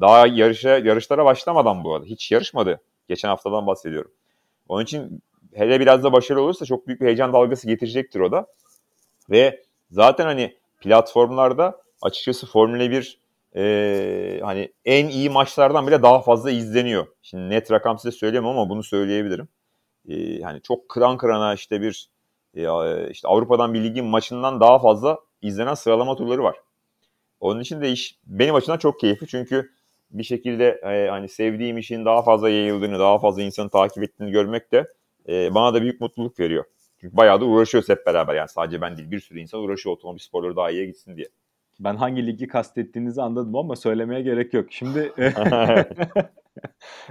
Daha 0.00 0.26
yarışa, 0.26 0.70
yarışlara 0.70 1.24
başlamadan 1.24 1.84
bu 1.84 1.94
arada. 1.94 2.06
Hiç 2.06 2.32
yarışmadı. 2.32 2.80
Geçen 3.08 3.28
haftadan 3.28 3.66
bahsediyorum. 3.66 4.10
Onun 4.68 4.82
için 4.82 5.22
hele 5.54 5.80
biraz 5.80 6.04
da 6.04 6.12
başarılı 6.12 6.42
olursa 6.42 6.64
çok 6.64 6.86
büyük 6.86 7.00
bir 7.00 7.06
heyecan 7.06 7.32
dalgası 7.32 7.66
getirecektir 7.66 8.20
o 8.20 8.32
da. 8.32 8.46
Ve 9.30 9.62
zaten 9.90 10.24
hani 10.24 10.56
platformlarda 10.80 11.82
açıkçası 12.02 12.46
Formula 12.46 12.90
1 12.90 13.20
e, 13.56 14.40
hani 14.42 14.72
en 14.84 15.08
iyi 15.08 15.30
maçlardan 15.30 15.86
bile 15.86 16.02
daha 16.02 16.20
fazla 16.20 16.50
izleniyor. 16.50 17.06
Şimdi 17.22 17.50
net 17.50 17.70
rakam 17.70 17.98
size 17.98 18.12
söyleyemem 18.12 18.50
ama 18.50 18.68
bunu 18.68 18.82
söyleyebilirim. 18.82 19.48
E, 20.08 20.14
yani 20.16 20.62
çok 20.62 20.88
kıran 20.88 21.16
kırana 21.16 21.54
işte 21.54 21.80
bir 21.80 22.10
e, 22.54 23.10
işte 23.10 23.28
Avrupa'dan 23.28 23.74
bir 23.74 23.84
ligin 23.84 24.04
maçından 24.04 24.60
daha 24.60 24.78
fazla 24.78 25.18
izlenen 25.42 25.74
sıralama 25.74 26.16
turları 26.16 26.42
var. 26.42 26.56
Onun 27.40 27.60
için 27.60 27.80
de 27.80 27.90
iş 27.90 28.18
benim 28.26 28.54
açımdan 28.54 28.78
çok 28.78 29.00
keyifli 29.00 29.26
çünkü 29.26 29.70
bir 30.10 30.22
şekilde 30.22 30.68
e, 30.68 31.08
hani 31.10 31.28
sevdiğim 31.28 31.78
işin 31.78 32.04
daha 32.04 32.22
fazla 32.22 32.50
yayıldığını, 32.50 32.98
daha 32.98 33.18
fazla 33.18 33.42
insanı 33.42 33.70
takip 33.70 34.02
ettiğini 34.02 34.30
görmek 34.30 34.72
de 34.72 34.88
e, 35.28 35.54
bana 35.54 35.74
da 35.74 35.82
büyük 35.82 36.00
mutluluk 36.00 36.40
veriyor. 36.40 36.64
Çünkü 37.00 37.16
bayağı 37.16 37.40
da 37.40 37.44
uğraşıyoruz 37.44 37.88
hep 37.88 38.06
beraber 38.06 38.34
yani 38.34 38.48
sadece 38.48 38.80
ben 38.80 38.96
değil 38.96 39.10
bir 39.10 39.20
sürü 39.20 39.40
insan 39.40 39.60
uğraşıyor 39.60 39.96
otomobil 39.96 40.18
sporları 40.18 40.56
daha 40.56 40.70
iyiye 40.70 40.86
gitsin 40.86 41.16
diye. 41.16 41.28
Ben 41.80 41.96
hangi 41.96 42.26
ligi 42.26 42.48
kastettiğinizi 42.48 43.22
anladım 43.22 43.56
ama 43.56 43.76
söylemeye 43.76 44.22
gerek 44.22 44.54
yok. 44.54 44.66
Şimdi 44.70 45.12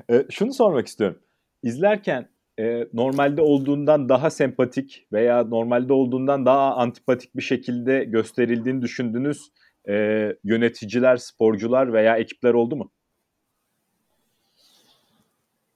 e, 0.09 0.25
şunu 0.29 0.53
sormak 0.53 0.87
istiyorum. 0.87 1.19
İzlerken 1.63 2.29
e, 2.59 2.87
normalde 2.93 3.41
olduğundan 3.41 4.09
daha 4.09 4.29
sempatik 4.29 5.07
veya 5.13 5.43
normalde 5.43 5.93
olduğundan 5.93 6.45
daha 6.45 6.75
antipatik 6.75 7.35
bir 7.35 7.41
şekilde 7.41 8.03
gösterildiğini 8.03 8.81
düşündüğünüz 8.81 9.51
e, 9.89 10.35
yöneticiler, 10.43 11.17
sporcular 11.17 11.93
veya 11.93 12.17
ekipler 12.17 12.53
oldu 12.53 12.75
mu? 12.75 12.91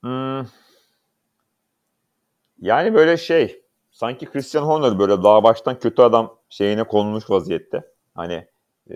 Hmm. 0.02 0.46
Yani 2.62 2.94
böyle 2.94 3.18
şey 3.18 3.62
sanki 3.92 4.26
Christian 4.26 4.64
Horner 4.64 5.00
böyle 5.00 5.24
daha 5.24 5.44
baştan 5.44 5.80
kötü 5.80 6.02
adam 6.02 6.38
şeyine 6.50 6.84
konulmuş 6.84 7.30
vaziyette. 7.30 7.84
Hani 8.16 8.48
e, 8.92 8.96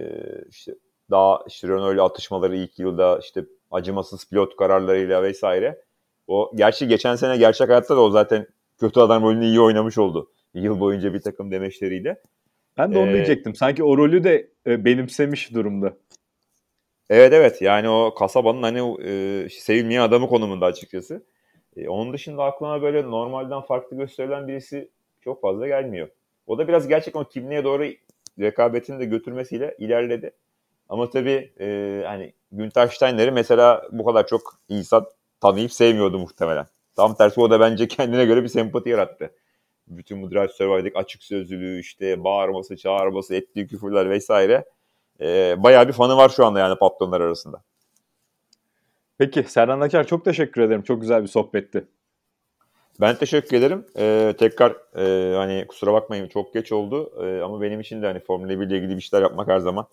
işte 0.50 0.76
daha 1.12 1.39
işte 1.47 1.67
Renault 1.67 2.12
atışmaları 2.12 2.56
ilk 2.56 2.80
yılda 2.80 3.19
işte 3.19 3.45
acımasız 3.71 4.30
pilot 4.30 4.56
kararlarıyla 4.56 5.23
vesaire. 5.23 5.82
O 6.28 6.52
gerçi 6.56 6.88
geçen 6.88 7.15
sene 7.15 7.38
gerçek 7.38 7.69
hayatta 7.69 7.95
da 7.95 8.02
o 8.02 8.10
zaten 8.10 8.47
kötü 8.80 9.00
adam 9.00 9.23
rolünü 9.23 9.45
iyi 9.45 9.62
oynamış 9.62 9.97
oldu. 9.97 10.32
Yıl 10.54 10.80
boyunca 10.80 11.13
bir 11.13 11.21
takım 11.21 11.52
demeçleriyle. 11.52 12.21
Ben 12.78 12.93
de 12.93 12.97
onu 12.97 13.10
ee, 13.10 13.13
diyecektim. 13.13 13.56
Sanki 13.56 13.84
o 13.84 13.97
rolü 13.97 14.23
de 14.23 14.50
e, 14.67 14.86
benimsemiş 14.86 15.54
durumda. 15.54 15.93
Evet 17.10 17.34
evet 17.34 17.62
yani 17.62 17.89
o 17.89 18.13
kasabanın 18.13 18.63
hani 18.63 19.04
e, 19.04 19.50
sevilmeyen 19.50 20.02
adamı 20.02 20.28
konumunda 20.28 20.65
açıkçası. 20.65 21.26
E, 21.76 21.89
onun 21.89 22.13
dışında 22.13 22.43
aklıma 22.43 22.82
böyle 22.82 23.04
normalden 23.04 23.62
farklı 23.62 23.97
gösterilen 23.97 24.47
birisi 24.47 24.89
çok 25.21 25.41
fazla 25.41 25.67
gelmiyor. 25.67 26.10
O 26.47 26.58
da 26.58 26.67
biraz 26.67 26.88
gerçekten 26.88 27.19
o 27.19 27.23
kimliğe 27.23 27.63
doğru 27.63 27.86
rekabetini 28.39 29.00
de 29.00 29.06
götürmesiyle 29.06 29.76
ilerledi. 29.80 30.32
Ama 30.89 31.10
tabii 31.10 31.54
e, 31.60 32.04
hani 32.06 32.34
Günter 32.52 32.88
Steiner'i 32.88 33.32
mesela 33.32 33.88
bu 33.91 34.06
kadar 34.06 34.28
çok 34.28 34.60
insan 34.69 35.06
tanıyıp 35.41 35.71
sevmiyordu 35.71 36.19
muhtemelen. 36.19 36.65
Tam 36.95 37.15
tersi 37.15 37.41
o 37.41 37.50
da 37.50 37.60
bence 37.60 37.88
kendine 37.88 38.26
göre 38.26 38.43
bir 38.43 38.47
sempati 38.47 38.89
yarattı. 38.89 39.32
Bütün 39.88 40.21
bu 40.21 40.32
Drive 40.32 40.47
Survivor'daki 40.47 40.97
açık 40.97 41.23
sözlülüğü 41.23 41.80
işte 41.80 42.23
bağırması, 42.23 42.78
çağırması, 42.78 43.36
ettiği 43.36 43.67
küfürler 43.67 44.10
vesaire. 44.10 44.65
E, 45.21 45.56
bayağı 45.58 45.88
bir 45.88 45.93
fanı 45.93 46.17
var 46.17 46.30
şu 46.30 46.45
anda 46.45 46.60
yani 46.60 46.76
patronlar 46.76 47.21
arasında. 47.21 47.63
Peki 49.17 49.43
Serhan 49.43 49.82
Akar 49.82 50.08
çok 50.08 50.26
teşekkür 50.26 50.62
ederim. 50.62 50.82
Çok 50.82 51.02
güzel 51.02 51.23
bir 51.23 51.28
sohbetti. 51.28 51.88
Ben 53.01 53.15
teşekkür 53.15 53.57
ederim. 53.57 53.86
Ee, 53.97 54.33
tekrar 54.39 54.71
e, 54.95 55.36
hani 55.36 55.67
kusura 55.67 55.93
bakmayın 55.93 56.27
çok 56.27 56.53
geç 56.53 56.71
oldu 56.71 57.12
ee, 57.23 57.41
ama 57.41 57.62
benim 57.62 57.79
için 57.79 58.01
de 58.01 58.05
hani 58.05 58.19
Formula 58.19 58.60
1 58.60 58.67
ile 58.67 58.77
ilgili 58.77 58.95
bir 58.95 59.01
şeyler 59.01 59.23
yapmak 59.23 59.47
her 59.47 59.60
zaman 59.60 59.88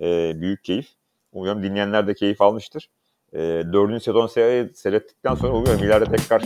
e, 0.00 0.32
büyük 0.40 0.64
keyif. 0.64 0.86
Umuyorum 1.32 1.62
dinleyenler 1.62 2.06
de 2.06 2.14
keyif 2.14 2.40
almıştır. 2.40 2.90
E, 3.32 3.38
dördüncü 3.72 4.00
sezon 4.00 4.26
seyrettikten 4.26 5.34
sonra 5.34 5.52
umuyorum 5.52 5.84
ileride 5.84 6.16
tekrar 6.16 6.42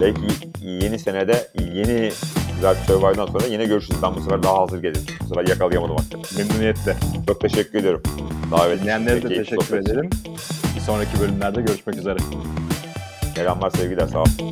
belki 0.00 0.20
yeni 0.62 0.98
senede 0.98 1.48
yeni 1.74 2.10
güzel 2.54 2.76
bir 2.76 2.86
Survivor'dan 2.86 3.26
sonra 3.26 3.46
yine 3.46 3.64
görüşürüz. 3.64 4.02
Ben 4.02 4.14
bu 4.14 4.20
sefer 4.20 4.42
daha 4.42 4.58
hazır 4.58 4.82
gelirim. 4.82 5.02
Bu 5.20 5.28
sefer 5.28 5.46
yakalayamadım 5.48 5.96
hakikaten. 5.96 6.38
Memnuniyetle. 6.38 6.96
Çok 7.26 7.40
teşekkür 7.40 7.78
ediyorum. 7.78 8.02
Davet 8.50 8.80
Dinleyenlere 8.80 9.22
de 9.22 9.28
teşekkür 9.28 9.76
ederim. 9.76 10.10
Bir 10.76 10.80
sonraki 10.80 11.20
bölümlerde 11.20 11.60
görüşmek 11.60 11.96
üzere. 11.96 12.18
Selamlar, 13.36 13.70
sevgiler, 13.70 14.06
sağ 14.06 14.18
olun. 14.18 14.50